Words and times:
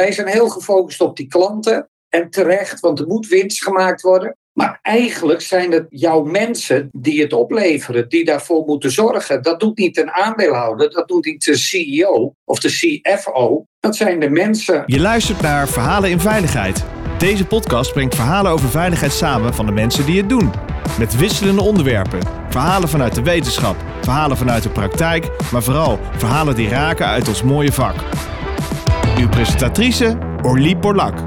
Wij 0.00 0.12
zijn 0.12 0.26
heel 0.26 0.48
gefocust 0.48 1.00
op 1.00 1.16
die 1.16 1.26
klanten. 1.26 1.88
En 2.08 2.30
terecht, 2.30 2.80
want 2.80 2.98
er 2.98 3.06
moet 3.06 3.28
winst 3.28 3.62
gemaakt 3.62 4.00
worden. 4.00 4.36
Maar 4.52 4.78
eigenlijk 4.82 5.40
zijn 5.40 5.72
het 5.72 5.86
jouw 5.88 6.22
mensen 6.22 6.88
die 6.92 7.22
het 7.22 7.32
opleveren, 7.32 8.08
die 8.08 8.24
daarvoor 8.24 8.64
moeten 8.66 8.90
zorgen. 8.90 9.42
Dat 9.42 9.60
doet 9.60 9.78
niet 9.78 9.96
een 9.98 10.10
aandeelhouder, 10.10 10.90
dat 10.90 11.08
doet 11.08 11.24
niet 11.24 11.44
de 11.44 11.56
CEO 11.56 12.34
of 12.44 12.58
de 12.58 13.00
CFO. 13.02 13.64
Dat 13.80 13.96
zijn 13.96 14.20
de 14.20 14.30
mensen. 14.30 14.82
Je 14.86 15.00
luistert 15.00 15.40
naar 15.40 15.68
Verhalen 15.68 16.10
in 16.10 16.20
Veiligheid. 16.20 16.84
Deze 17.18 17.46
podcast 17.46 17.92
brengt 17.92 18.14
verhalen 18.14 18.52
over 18.52 18.68
veiligheid 18.68 19.12
samen 19.12 19.54
van 19.54 19.66
de 19.66 19.72
mensen 19.72 20.06
die 20.06 20.20
het 20.20 20.28
doen. 20.28 20.50
Met 20.98 21.16
wisselende 21.16 21.62
onderwerpen. 21.62 22.20
Verhalen 22.48 22.88
vanuit 22.88 23.14
de 23.14 23.22
wetenschap, 23.22 23.76
verhalen 24.00 24.36
vanuit 24.36 24.62
de 24.62 24.70
praktijk, 24.70 25.30
maar 25.52 25.62
vooral 25.62 25.98
verhalen 26.16 26.54
die 26.54 26.68
raken 26.68 27.06
uit 27.06 27.28
ons 27.28 27.42
mooie 27.42 27.72
vak. 27.72 27.94
Uw 29.20 29.28
presentatrice 29.28 30.18
Orlie 30.42 30.76
Borlak. 30.76 31.18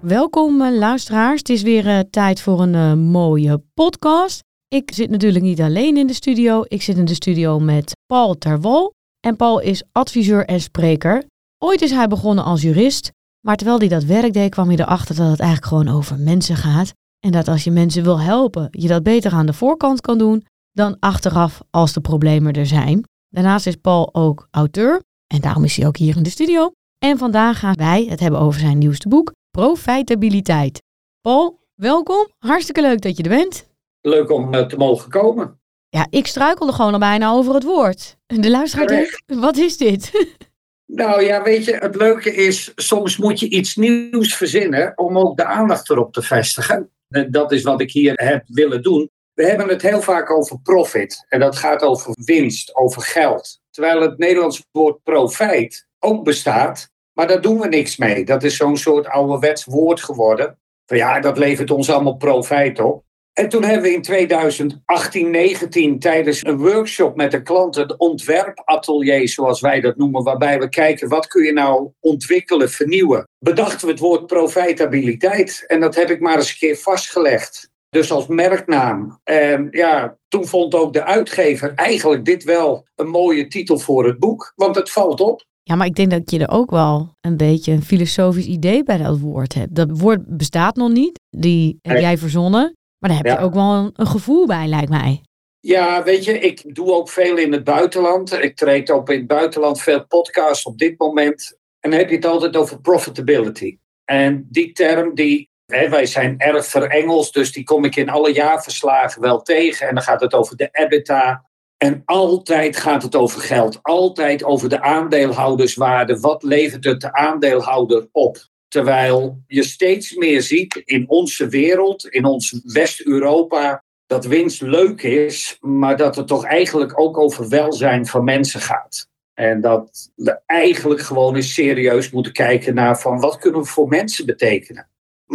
Welkom 0.00 0.62
eh, 0.62 0.78
luisteraars. 0.78 1.38
Het 1.38 1.48
is 1.48 1.62
weer 1.62 1.86
uh, 1.86 1.98
tijd 2.10 2.40
voor 2.40 2.62
een 2.62 2.74
uh, 2.74 2.92
mooie 2.92 3.62
podcast. 3.74 4.42
Ik 4.68 4.90
zit 4.94 5.10
natuurlijk 5.10 5.44
niet 5.44 5.60
alleen 5.60 5.96
in 5.96 6.06
de 6.06 6.12
studio. 6.12 6.64
Ik 6.68 6.82
zit 6.82 6.96
in 6.96 7.04
de 7.04 7.14
studio 7.14 7.58
met 7.58 7.92
Paul 8.06 8.38
Terwol. 8.38 8.92
En 9.20 9.36
Paul 9.36 9.60
is 9.60 9.84
adviseur 9.92 10.44
en 10.44 10.60
spreker. 10.60 11.24
Ooit 11.58 11.82
is 11.82 11.90
hij 11.90 12.08
begonnen 12.08 12.44
als 12.44 12.62
jurist. 12.62 13.10
Maar 13.46 13.56
terwijl 13.56 13.78
hij 13.78 13.88
dat 13.88 14.04
werk 14.04 14.32
deed, 14.32 14.50
kwam 14.50 14.68
hij 14.68 14.78
erachter 14.78 15.14
dat 15.14 15.30
het 15.30 15.40
eigenlijk 15.40 15.68
gewoon 15.68 15.96
over 15.96 16.18
mensen 16.18 16.56
gaat. 16.56 16.92
En 17.18 17.32
dat 17.32 17.48
als 17.48 17.64
je 17.64 17.70
mensen 17.70 18.02
wil 18.02 18.20
helpen, 18.20 18.68
je 18.70 18.88
dat 18.88 19.02
beter 19.02 19.32
aan 19.32 19.46
de 19.46 19.52
voorkant 19.52 20.00
kan 20.00 20.18
doen 20.18 20.44
dan 20.74 20.96
achteraf 21.00 21.60
als 21.70 21.92
de 21.92 22.00
problemen 22.00 22.52
er 22.52 22.66
zijn. 22.66 23.04
Daarnaast 23.28 23.66
is 23.66 23.76
Paul 23.76 24.14
ook 24.14 24.48
auteur. 24.50 25.02
En 25.26 25.40
daarom 25.40 25.64
is 25.64 25.76
hij 25.76 25.86
ook 25.86 25.96
hier 25.96 26.16
in 26.16 26.22
de 26.22 26.30
studio. 26.30 26.70
En 26.98 27.18
vandaag 27.18 27.58
gaan 27.58 27.74
wij 27.74 28.06
het 28.08 28.20
hebben 28.20 28.40
over 28.40 28.60
zijn 28.60 28.78
nieuwste 28.78 29.08
boek, 29.08 29.32
Profitabiliteit. 29.50 30.82
Paul, 31.20 31.60
welkom. 31.74 32.28
Hartstikke 32.38 32.80
leuk 32.80 33.00
dat 33.00 33.16
je 33.16 33.22
er 33.22 33.28
bent. 33.28 33.68
Leuk 34.00 34.30
om 34.30 34.54
uh, 34.54 34.66
te 34.66 34.76
mogen 34.76 35.10
komen. 35.10 35.60
Ja, 35.88 36.06
ik 36.10 36.26
struikelde 36.26 36.72
gewoon 36.72 36.92
al 36.92 36.98
bijna 36.98 37.30
over 37.30 37.54
het 37.54 37.64
woord. 37.64 38.16
De 38.26 38.50
luisteraar 38.50 38.86
denkt, 38.86 39.22
wat 39.26 39.56
is 39.56 39.76
dit? 39.76 40.10
Nou 40.86 41.22
ja, 41.22 41.42
weet 41.42 41.64
je, 41.64 41.76
het 41.76 41.96
leuke 41.96 42.34
is, 42.34 42.72
soms 42.74 43.16
moet 43.16 43.40
je 43.40 43.48
iets 43.48 43.76
nieuws 43.76 44.36
verzinnen 44.36 44.92
om 44.98 45.18
ook 45.18 45.36
de 45.36 45.44
aandacht 45.44 45.90
erop 45.90 46.12
te 46.12 46.22
vestigen. 46.22 46.90
En 47.08 47.30
dat 47.30 47.52
is 47.52 47.62
wat 47.62 47.80
ik 47.80 47.90
hier 47.90 48.12
heb 48.14 48.44
willen 48.46 48.82
doen. 48.82 49.10
We 49.34 49.46
hebben 49.46 49.68
het 49.68 49.82
heel 49.82 50.00
vaak 50.02 50.30
over 50.30 50.60
profit. 50.62 51.26
En 51.28 51.40
dat 51.40 51.56
gaat 51.56 51.82
over 51.82 52.12
winst, 52.24 52.74
over 52.74 53.02
geld. 53.02 53.60
Terwijl 53.70 54.00
het 54.00 54.18
Nederlands 54.18 54.64
woord 54.72 55.02
profijt 55.02 55.86
ook 55.98 56.24
bestaat. 56.24 56.92
Maar 57.12 57.26
daar 57.26 57.40
doen 57.40 57.60
we 57.60 57.68
niks 57.68 57.96
mee. 57.96 58.24
Dat 58.24 58.42
is 58.42 58.56
zo'n 58.56 58.76
soort 58.76 59.06
ouderwets 59.06 59.64
woord 59.64 60.02
geworden. 60.02 60.58
Van 60.86 60.96
ja, 60.96 61.20
dat 61.20 61.38
levert 61.38 61.70
ons 61.70 61.90
allemaal 61.90 62.16
profijt 62.16 62.80
op. 62.80 63.04
En 63.32 63.48
toen 63.48 63.64
hebben 63.64 63.82
we 63.82 63.94
in 63.94 64.02
2018, 64.02 65.30
19 65.30 65.98
tijdens 65.98 66.44
een 66.44 66.56
workshop 66.56 67.16
met 67.16 67.30
de 67.30 67.42
klanten, 67.42 67.82
het 67.82 67.96
ontwerpatelier 67.96 69.28
zoals 69.28 69.60
wij 69.60 69.80
dat 69.80 69.96
noemen, 69.96 70.22
waarbij 70.22 70.58
we 70.58 70.68
kijken 70.68 71.08
wat 71.08 71.26
kun 71.26 71.44
je 71.44 71.52
nou 71.52 71.90
ontwikkelen, 72.00 72.70
vernieuwen, 72.70 73.28
bedachten 73.38 73.86
we 73.86 73.92
het 73.92 74.00
woord 74.00 74.26
profitabiliteit. 74.26 75.64
En 75.66 75.80
dat 75.80 75.94
heb 75.94 76.10
ik 76.10 76.20
maar 76.20 76.36
eens 76.36 76.50
een 76.50 76.58
keer 76.58 76.76
vastgelegd. 76.76 77.72
Dus 77.94 78.10
als 78.10 78.26
merknaam. 78.26 79.20
En 79.24 79.68
ja, 79.70 80.16
toen 80.28 80.46
vond 80.46 80.74
ook 80.74 80.92
de 80.92 81.04
uitgever 81.04 81.74
eigenlijk 81.74 82.24
dit 82.24 82.44
wel 82.44 82.86
een 82.94 83.08
mooie 83.08 83.46
titel 83.46 83.78
voor 83.78 84.06
het 84.06 84.18
boek, 84.18 84.52
want 84.56 84.76
het 84.76 84.90
valt 84.90 85.20
op. 85.20 85.44
Ja, 85.62 85.74
maar 85.74 85.86
ik 85.86 85.94
denk 85.94 86.10
dat 86.10 86.30
je 86.30 86.38
er 86.38 86.50
ook 86.50 86.70
wel 86.70 87.14
een 87.20 87.36
beetje 87.36 87.72
een 87.72 87.82
filosofisch 87.82 88.46
idee 88.46 88.82
bij 88.82 88.98
dat 88.98 89.18
woord 89.18 89.54
hebt. 89.54 89.74
Dat 89.74 89.98
woord 89.98 90.36
bestaat 90.36 90.76
nog 90.76 90.90
niet, 90.90 91.20
die 91.30 91.78
heb 91.82 91.98
jij 91.98 92.18
verzonnen. 92.18 92.76
Maar 92.98 93.10
daar 93.10 93.22
heb 93.22 93.38
je 93.38 93.44
ook 93.44 93.54
wel 93.54 93.90
een, 93.94 94.06
gevoel 94.06 94.46
bij, 94.46 94.66
lijkt 94.66 94.90
mij. 94.90 95.20
Ja, 95.60 96.02
weet 96.02 96.24
je, 96.24 96.38
ik 96.38 96.74
doe 96.74 96.92
ook 96.92 97.08
veel 97.08 97.36
in 97.36 97.52
het 97.52 97.64
buitenland. 97.64 98.32
Ik 98.32 98.56
treed 98.56 98.90
ook 98.90 99.10
in 99.10 99.18
het 99.18 99.26
buitenland 99.26 99.80
veel 99.80 100.06
podcasts 100.06 100.64
op 100.64 100.78
dit 100.78 100.98
moment. 100.98 101.58
En 101.80 101.90
dan 101.90 101.98
heb 101.98 102.08
je 102.08 102.16
het 102.16 102.26
altijd 102.26 102.56
over 102.56 102.80
profitability. 102.80 103.78
En 104.04 104.46
die 104.50 104.72
term, 104.72 105.14
die, 105.14 105.50
wij 105.88 106.06
zijn 106.06 106.38
erg 106.38 106.66
verengels, 106.66 107.32
dus 107.32 107.52
die 107.52 107.64
kom 107.64 107.84
ik 107.84 107.96
in 107.96 108.08
alle 108.08 108.32
jaarverslagen 108.32 109.22
wel 109.22 109.42
tegen. 109.42 109.88
En 109.88 109.94
dan 109.94 110.04
gaat 110.04 110.20
het 110.20 110.34
over 110.34 110.56
de 110.56 110.68
EBITDA. 110.72 111.44
En 111.76 112.02
altijd 112.04 112.76
gaat 112.76 113.02
het 113.02 113.14
over 113.14 113.40
geld. 113.40 113.78
Altijd 113.82 114.44
over 114.44 114.68
de 114.68 114.80
aandeelhouderswaarde. 114.80 116.20
Wat 116.20 116.42
levert 116.42 116.84
het 116.84 117.00
de 117.00 117.12
aandeelhouder 117.12 118.08
op? 118.12 118.48
Terwijl 118.68 119.42
je 119.46 119.62
steeds 119.62 120.14
meer 120.14 120.42
ziet 120.42 120.82
in 120.84 121.08
onze 121.08 121.48
wereld, 121.48 122.08
in 122.08 122.24
ons 122.24 122.60
West-Europa, 122.64 123.82
dat 124.06 124.24
winst 124.24 124.62
leuk 124.62 125.02
is, 125.02 125.56
maar 125.60 125.96
dat 125.96 126.16
het 126.16 126.26
toch 126.26 126.44
eigenlijk 126.44 127.00
ook 127.00 127.18
over 127.18 127.48
welzijn 127.48 128.06
van 128.06 128.24
mensen 128.24 128.60
gaat. 128.60 129.08
En 129.34 129.60
dat 129.60 130.12
we 130.14 130.40
eigenlijk 130.46 131.00
gewoon 131.00 131.36
eens 131.36 131.54
serieus 131.54 132.10
moeten 132.10 132.32
kijken 132.32 132.74
naar 132.74 133.00
van 133.00 133.20
wat 133.20 133.38
kunnen 133.38 133.60
we 133.60 133.66
voor 133.66 133.88
mensen 133.88 134.26
betekenen. 134.26 134.88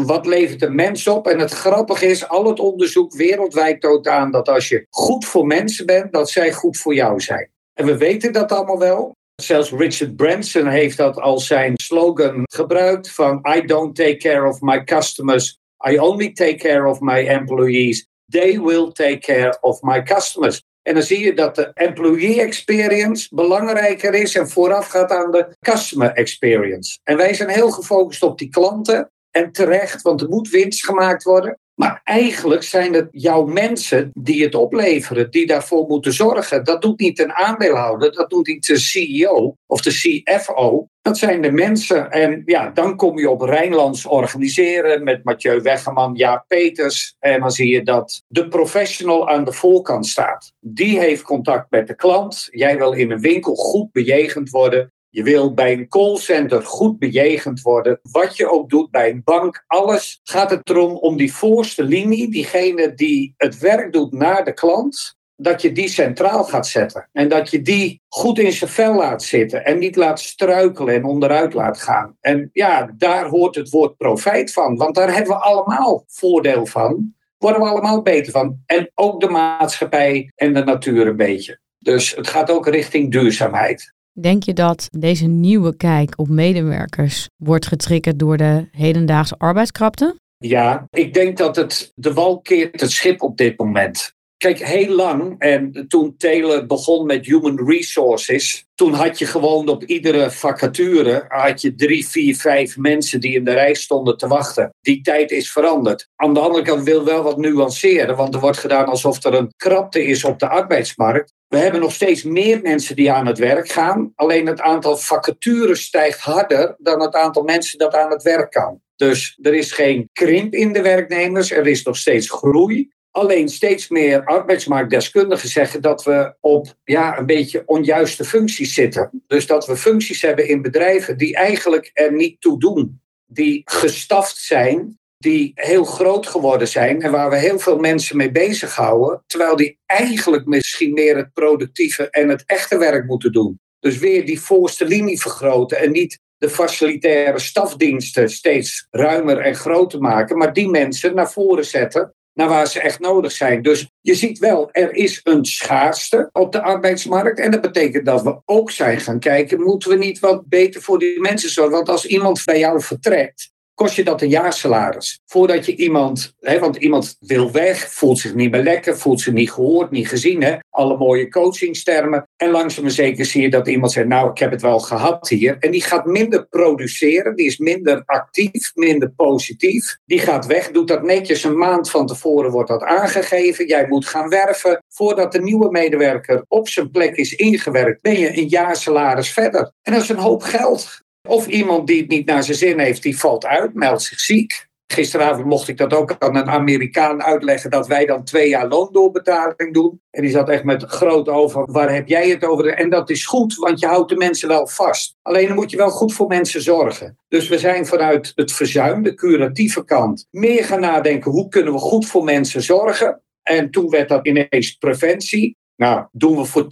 Wat 0.06 0.26
levert 0.26 0.62
een 0.62 0.76
mens 0.76 1.08
op? 1.08 1.28
En 1.28 1.40
het 1.40 1.52
grappige 1.52 2.06
is, 2.06 2.28
al 2.28 2.46
het 2.46 2.60
onderzoek 2.60 3.14
wereldwijd 3.14 3.82
toont 3.82 4.08
aan 4.08 4.32
dat 4.32 4.50
als 4.50 4.70
je 4.70 4.86
goed 4.90 5.26
voor 5.26 5.46
mensen 5.46 5.86
bent, 5.86 6.14
dat 6.14 6.30
zij 6.30 6.54
goed 6.54 6.78
voor 6.78 6.94
jou 6.94 7.20
zijn. 7.20 7.50
En 7.74 7.86
we 7.86 7.98
weten 7.98 8.34
dat 8.34 8.52
allemaal 8.52 8.80
wel. 8.80 9.16
Zelfs 9.36 9.72
Richard 9.72 10.16
Branson 10.16 10.68
heeft 10.68 10.98
dat 10.98 11.20
als 11.20 11.48
zijn 11.48 11.74
slogan 11.76 12.44
gebruikt 12.44 13.12
van 13.12 13.46
I 13.56 13.62
don't 13.62 13.96
take 13.96 14.18
care 14.18 14.48
of 14.48 14.62
my 14.62 14.84
customers, 14.84 15.58
I 15.90 15.98
only 15.98 16.32
take 16.32 16.56
care 16.56 16.88
of 16.88 17.00
my 17.00 17.28
employees. 17.28 18.08
They 18.32 18.60
will 18.62 18.92
take 18.92 19.18
care 19.20 19.58
of 19.62 19.82
my 19.82 20.04
customers. 20.04 20.62
En 20.82 20.94
dan 20.94 21.04
zie 21.04 21.20
je 21.20 21.34
dat 21.34 21.56
de 21.56 21.72
employee 21.74 22.42
experience 22.42 23.36
belangrijker 23.36 24.14
is 24.14 24.36
en 24.36 24.50
vooraf 24.50 24.88
gaat 24.88 25.12
aan 25.12 25.32
de 25.32 25.56
customer 25.60 26.12
experience. 26.12 27.00
En 27.04 27.18
wij 27.18 27.34
zijn 27.34 27.50
heel 27.50 27.72
gefocust 27.72 28.24
op 28.24 28.38
die 28.38 28.50
klanten. 28.50 29.12
En 29.32 29.52
terecht, 29.52 30.02
want 30.02 30.22
er 30.22 30.30
moet 30.30 30.50
winst 30.50 30.86
gemaakt 30.86 31.24
worden. 31.24 31.58
Maar 31.80 32.02
eigenlijk 32.04 32.64
zijn 32.64 32.94
het 32.94 33.08
jouw 33.12 33.46
mensen 33.46 34.10
die 34.14 34.44
het 34.44 34.56
opleveren, 34.56 35.32
die 35.32 35.48
daarvoor 35.48 35.88
moeten 35.88 36.14
zorgen. 36.14 36.64
Dat 36.64 36.82
doet 36.82 37.00
niet 37.00 37.20
een 37.20 37.34
aandeelhouder, 37.34 38.12
dat 38.12 38.30
doet 38.30 38.48
niet 38.48 38.68
de 38.68 38.78
CEO 38.78 39.56
of 39.66 39.82
de 39.82 40.22
CFO. 40.24 40.88
Dat 41.02 41.18
zijn 41.18 41.42
de 41.42 41.52
mensen. 41.52 42.12
En 42.12 42.42
ja, 42.46 42.70
dan 42.70 42.96
kom 42.96 43.20
je 43.20 43.30
op 43.30 43.42
Rijnlands 43.42 44.06
organiseren 44.06 45.04
met 45.04 45.24
Mathieu 45.24 45.62
Weggeman, 45.62 46.16
Jaap 46.16 46.46
Peters. 46.48 47.16
En 47.20 47.40
dan 47.40 47.52
zie 47.52 47.70
je 47.70 47.84
dat 47.84 48.24
de 48.28 48.48
professional 48.48 49.30
aan 49.30 49.44
de 49.44 49.54
voorkant 49.54 50.08
staat. 50.08 50.54
Die 50.60 51.00
heeft 51.00 51.22
contact 51.22 51.72
met 51.72 51.88
de 51.88 51.96
klant. 51.96 52.48
Jij 52.52 52.78
wil 52.78 52.92
in 52.92 53.12
een 53.12 53.22
winkel 53.22 53.56
goed 53.56 53.92
bejegend 53.92 54.50
worden. 54.50 54.92
Je 55.10 55.24
wil 55.24 55.54
bij 55.54 55.74
een 55.74 55.88
callcenter 55.88 56.64
goed 56.64 57.00
bejegend 57.00 57.62
worden. 57.62 58.00
Wat 58.02 58.38
je 58.38 58.52
ook 58.52 58.70
doet 58.70 58.92
bij 58.92 59.10
een 59.10 59.22
bank, 59.24 59.64
alles 59.68 60.20
gaat 60.24 60.50
het 60.50 60.70
erom 60.70 60.96
om 60.96 61.18
die 61.18 61.34
voorste 61.34 61.84
linie, 61.84 62.32
diegene 62.32 62.94
die 62.94 63.34
het 63.38 63.60
werk 63.60 63.94
doet 63.94 64.12
naar 64.12 64.46
de 64.46 64.54
klant, 64.54 65.18
dat 65.36 65.62
je 65.62 65.72
die 65.72 65.88
centraal 65.88 66.44
gaat 66.44 66.68
zetten. 66.68 67.10
En 67.12 67.28
dat 67.28 67.52
je 67.52 67.62
die 67.62 68.02
goed 68.08 68.40
in 68.40 68.52
zijn 68.52 68.70
vel 68.70 68.94
laat 68.94 69.24
zitten 69.24 69.66
en 69.66 69.80
niet 69.80 69.96
laat 69.96 70.20
struikelen 70.20 70.96
en 70.96 71.04
onderuit 71.04 71.54
laat 71.54 71.82
gaan. 71.82 72.18
En 72.22 72.50
ja, 72.54 72.94
daar 72.98 73.26
hoort 73.26 73.56
het 73.56 73.70
woord 73.70 73.98
profijt 73.98 74.54
van, 74.54 74.76
want 74.76 74.96
daar 74.96 75.14
hebben 75.14 75.34
we 75.34 75.42
allemaal 75.42 76.04
voordeel 76.08 76.66
van. 76.66 77.14
Worden 77.38 77.62
we 77.62 77.68
allemaal 77.68 78.02
beter 78.02 78.32
van. 78.32 78.62
En 78.66 78.92
ook 78.96 79.22
de 79.22 79.30
maatschappij 79.30 80.32
en 80.36 80.54
de 80.54 80.64
natuur 80.64 81.08
een 81.08 81.16
beetje. 81.16 81.60
Dus 81.78 82.16
het 82.16 82.28
gaat 82.28 82.52
ook 82.52 82.68
richting 82.68 83.12
duurzaamheid. 83.12 83.94
Denk 84.14 84.44
je 84.44 84.54
dat 84.54 84.88
deze 84.98 85.26
nieuwe 85.26 85.76
kijk 85.76 86.14
op 86.16 86.28
medewerkers 86.28 87.28
wordt 87.36 87.68
getriggerd 87.68 88.20
door 88.20 88.38
de 88.38 88.68
hedendaagse 88.72 89.36
arbeidskrapte? 89.38 90.16
Ja, 90.38 90.88
ik 90.90 91.14
denk 91.14 91.38
dat 91.38 91.56
het 91.56 91.92
de 91.96 92.14
wal 92.14 92.42
keert 92.42 92.82
het 92.82 92.92
schip 92.92 93.22
op 93.22 93.38
dit 93.38 93.58
moment. 93.58 94.18
Kijk, 94.38 94.60
heel 94.60 94.96
lang, 94.96 95.36
en 95.40 95.86
toen 95.88 96.18
Taylor 96.18 96.66
begon 96.66 97.06
met 97.06 97.26
human 97.26 97.68
resources, 97.68 98.66
toen 98.76 98.94
had 98.94 99.20
je 99.20 99.26
gewoon 99.26 99.68
op 99.68 99.84
iedere 99.84 100.32
vacature 100.32 101.26
had 101.28 101.62
je 101.62 101.76
drie, 101.76 102.08
vier, 102.08 102.36
vijf 102.36 102.78
mensen 102.78 103.20
die 103.20 103.36
in 103.36 103.44
de 103.44 103.54
rij 103.54 103.74
stonden 103.74 104.18
te 104.18 104.28
wachten. 104.28 104.70
Die 104.82 105.02
tijd 105.02 105.32
is 105.32 105.52
veranderd. 105.52 106.08
Aan 106.16 106.34
de 106.34 106.40
andere 106.40 106.64
kant 106.64 106.84
wil 106.84 107.06
wel 107.06 107.24
wat 107.24 107.38
nuanceren, 107.38 108.16
want 108.16 108.34
er 108.34 108.40
wordt 108.40 108.58
gedaan 108.58 108.86
alsof 108.86 109.24
er 109.24 109.34
een 109.34 109.54
krapte 109.56 110.06
is 110.06 110.24
op 110.24 110.40
de 110.40 110.50
arbeidsmarkt. 110.50 111.34
We 111.50 111.58
hebben 111.58 111.82
nog 111.82 111.94
steeds 111.94 112.24
meer 112.24 112.62
mensen 112.62 112.96
die 112.96 113.12
aan 113.12 113.26
het 113.26 113.38
werk 113.38 113.70
gaan. 113.70 114.12
Alleen 114.16 114.46
het 114.46 114.62
aantal 114.62 114.98
vacatures 114.98 115.84
stijgt 115.84 116.20
harder 116.20 116.76
dan 116.78 117.02
het 117.02 117.16
aantal 117.16 117.44
mensen 117.44 117.80
dat 117.80 117.94
aan 117.94 118.12
het 118.12 118.24
werk 118.24 118.52
kan. 118.52 118.82
Dus 118.96 119.40
er 119.42 119.54
is 119.54 119.72
geen 119.72 120.10
krimp 120.14 120.54
in 120.54 120.74
de 120.74 120.82
werknemers, 120.82 121.52
er 121.52 121.68
is 121.68 121.84
nog 121.84 121.98
steeds 121.98 122.30
groei. 122.30 122.92
Alleen 123.12 123.50
steeds 123.50 123.88
meer 123.88 124.24
arbeidsmarktdeskundigen 124.24 125.50
zeggen 125.50 125.82
dat 125.82 126.04
we 126.04 126.36
op 126.40 126.76
ja, 126.84 127.18
een 127.18 127.26
beetje 127.26 127.64
onjuiste 127.66 128.26
functies 128.26 128.74
zitten. 128.74 129.24
Dus 129.28 129.48
dat 129.48 129.66
we 129.66 129.78
functies 129.78 130.22
hebben 130.22 130.48
in 130.48 130.62
bedrijven 130.62 131.18
die 131.18 131.36
eigenlijk 131.36 131.92
er 131.94 132.14
niet 132.14 132.42
toe 132.42 132.60
doen. 132.60 133.02
Die 133.26 133.62
gestaft 133.66 134.38
zijn, 134.38 135.00
die 135.20 135.52
heel 135.56 135.84
groot 135.84 136.28
geworden 136.28 136.68
zijn 136.68 137.02
en 137.02 137.12
waar 137.12 137.30
we 137.30 137.38
heel 137.38 137.60
veel 137.60 137.78
mensen 137.78 138.18
mee 138.18 138.32
bezighouden. 138.32 139.24
Terwijl 139.28 139.56
die 139.56 139.80
eigenlijk 139.86 140.46
misschien 140.46 140.94
meer 140.94 141.18
het 141.18 141.34
productieve 141.34 142.10
en 142.10 142.30
het 142.30 142.44
echte 142.46 142.78
werk 142.78 143.06
moeten 143.06 143.32
doen. 143.32 143.60
Dus 143.80 143.98
weer 143.98 144.26
die 144.26 144.42
voorste 144.42 144.86
linie 144.86 145.22
vergroten 145.22 145.78
en 145.78 145.92
niet 145.92 146.20
de 146.38 146.50
facilitaire 146.50 147.40
stafdiensten 147.40 148.30
steeds 148.30 148.88
ruimer 148.90 149.38
en 149.38 149.56
groter 149.56 150.00
maken, 150.00 150.38
maar 150.38 150.54
die 150.54 150.70
mensen 150.70 151.16
naar 151.16 151.32
voren 151.32 151.66
zetten 151.66 152.14
naar 152.34 152.48
waar 152.48 152.68
ze 152.68 152.80
echt 152.80 153.00
nodig 153.00 153.32
zijn. 153.32 153.62
Dus 153.62 153.90
je 154.02 154.16
ziet 154.16 154.40
wel, 154.40 154.70
er 154.72 154.94
is 154.94 155.20
een 155.24 155.46
schaarste 155.46 156.30
op 156.32 156.52
de 156.52 156.62
arbeidsmarkt. 156.62 157.40
En 157.40 157.52
dat 157.52 157.62
betekent 157.62 158.06
dat 158.06 158.22
we 158.22 158.42
ook 158.46 158.72
zijn 158.72 159.00
gaan 159.00 159.20
kijken, 159.20 159.62
moeten 159.62 159.90
we 159.90 159.96
niet 159.96 160.20
wat 160.20 160.48
beter 160.48 160.82
voor 160.82 161.00
die 161.00 161.20
mensen 161.20 161.50
zorgen? 161.50 161.74
Want 161.74 161.90
als 161.90 162.06
iemand 162.06 162.46
bij 162.46 162.60
jou 162.60 162.82
vertrekt, 162.82 163.52
kost 163.80 163.96
je 163.96 164.04
dat 164.04 164.22
een 164.22 164.30
jaarsalaris. 164.30 165.20
Voordat 165.26 165.66
je 165.66 165.76
iemand, 165.76 166.34
hè, 166.40 166.60
want 166.60 166.76
iemand 166.76 167.18
wil 167.20 167.52
weg, 167.52 167.92
voelt 167.92 168.20
zich 168.20 168.34
niet 168.34 168.52
meer 168.52 168.64
lekker, 168.64 168.98
voelt 168.98 169.22
zich 169.22 169.34
niet 169.34 169.52
gehoord, 169.52 169.92
niet 169.92 170.08
gezien. 170.08 170.62
Alle 170.70 170.98
mooie 170.98 171.30
coachingstermen. 171.30 172.28
En 172.36 172.50
langzaam 172.50 172.90
zeker 172.90 173.26
zie 173.26 173.42
je 173.42 173.50
dat 173.50 173.68
iemand 173.68 173.92
zegt, 173.92 174.08
nou, 174.08 174.30
ik 174.30 174.38
heb 174.38 174.52
het 174.52 174.62
wel 174.62 174.80
gehad 174.80 175.30
hier. 175.30 175.58
En 175.60 175.72
die 175.72 175.82
gaat 175.82 176.06
minder 176.06 176.48
produceren, 176.48 177.36
die 177.36 177.46
is 177.46 177.58
minder 177.58 178.04
actief, 178.06 178.72
minder 178.76 179.10
positief. 179.10 179.98
Die 180.06 180.20
gaat 180.20 180.46
weg, 180.46 180.72
doet 180.72 180.88
dat 180.88 181.04
netjes 181.04 181.44
een 181.44 181.58
maand 181.58 181.90
van 181.90 182.06
tevoren 182.06 182.52
wordt 182.52 182.70
dat 182.70 182.84
aangegeven. 182.84 183.68
Jij 183.68 183.88
moet 183.88 184.08
gaan 184.08 184.30
werven. 184.30 184.84
Voordat 184.88 185.32
de 185.32 185.42
nieuwe 185.42 185.72
medewerker 185.72 186.46
op 186.48 186.70
zijn 186.70 186.92
plek 186.92 187.16
is 187.16 187.36
ingewerkt, 187.36 188.02
ben 188.02 188.20
je 188.20 188.38
een 188.38 188.48
jaarsalaris 188.48 189.32
verder. 189.32 189.72
En 189.82 189.94
dat 189.94 190.02
is 190.02 190.10
een 190.10 190.18
hoop 190.18 190.42
geld. 190.42 191.08
Of 191.28 191.48
iemand 191.48 191.88
die 191.88 192.00
het 192.00 192.10
niet 192.10 192.26
naar 192.26 192.44
zijn 192.44 192.58
zin 192.58 192.80
heeft, 192.80 193.04
die 193.04 193.18
valt 193.18 193.46
uit, 193.46 193.74
meldt 193.74 194.02
zich 194.02 194.20
ziek. 194.20 194.68
Gisteravond 194.94 195.46
mocht 195.46 195.68
ik 195.68 195.78
dat 195.78 195.94
ook 195.94 196.16
aan 196.20 196.36
een 196.36 196.50
Amerikaan 196.50 197.24
uitleggen 197.24 197.70
dat 197.70 197.88
wij 197.88 198.06
dan 198.06 198.24
twee 198.24 198.50
jaar 198.50 198.68
loondoorbetaling 198.68 199.74
doen. 199.74 200.02
En 200.12 200.22
die 200.22 200.32
zat 200.32 200.50
echt 200.50 200.64
met 200.64 200.84
groot 200.84 201.28
over, 201.28 201.72
waar 201.72 201.94
heb 201.94 202.08
jij 202.08 202.30
het 202.30 202.46
over? 202.46 202.68
En 202.68 202.90
dat 202.90 203.10
is 203.10 203.26
goed, 203.26 203.56
want 203.56 203.80
je 203.80 203.88
houdt 203.88 204.10
de 204.10 204.16
mensen 204.16 204.48
wel 204.48 204.68
vast. 204.68 205.16
Alleen 205.22 205.48
dan 205.48 205.56
moet 205.56 205.72
je 205.72 205.78
wel 205.78 205.90
goed 205.90 206.14
voor 206.14 206.28
mensen 206.28 206.62
zorgen. 206.62 207.18
Dus 207.28 207.48
we 207.48 207.60
zijn 207.60 207.86
vanuit 207.86 208.32
het 208.36 208.52
verzuim, 208.52 209.04
de 209.04 209.14
curatieve 209.14 209.86
kant, 209.86 210.28
meer 210.32 210.64
gaan 210.64 210.80
nadenken 210.80 211.32
hoe 211.32 211.48
kunnen 211.48 211.74
we 211.74 211.80
goed 211.80 212.06
voor 212.06 212.24
mensen 212.24 212.62
zorgen. 212.62 213.22
En 213.44 213.72
toen 213.72 213.90
werd 213.90 214.10
dat 214.10 214.28
ineens 214.28 214.72
preventie. 214.72 215.58
Nou, 215.80 216.06
doen 216.12 216.38
we 216.38 216.46
voor 216.46 216.68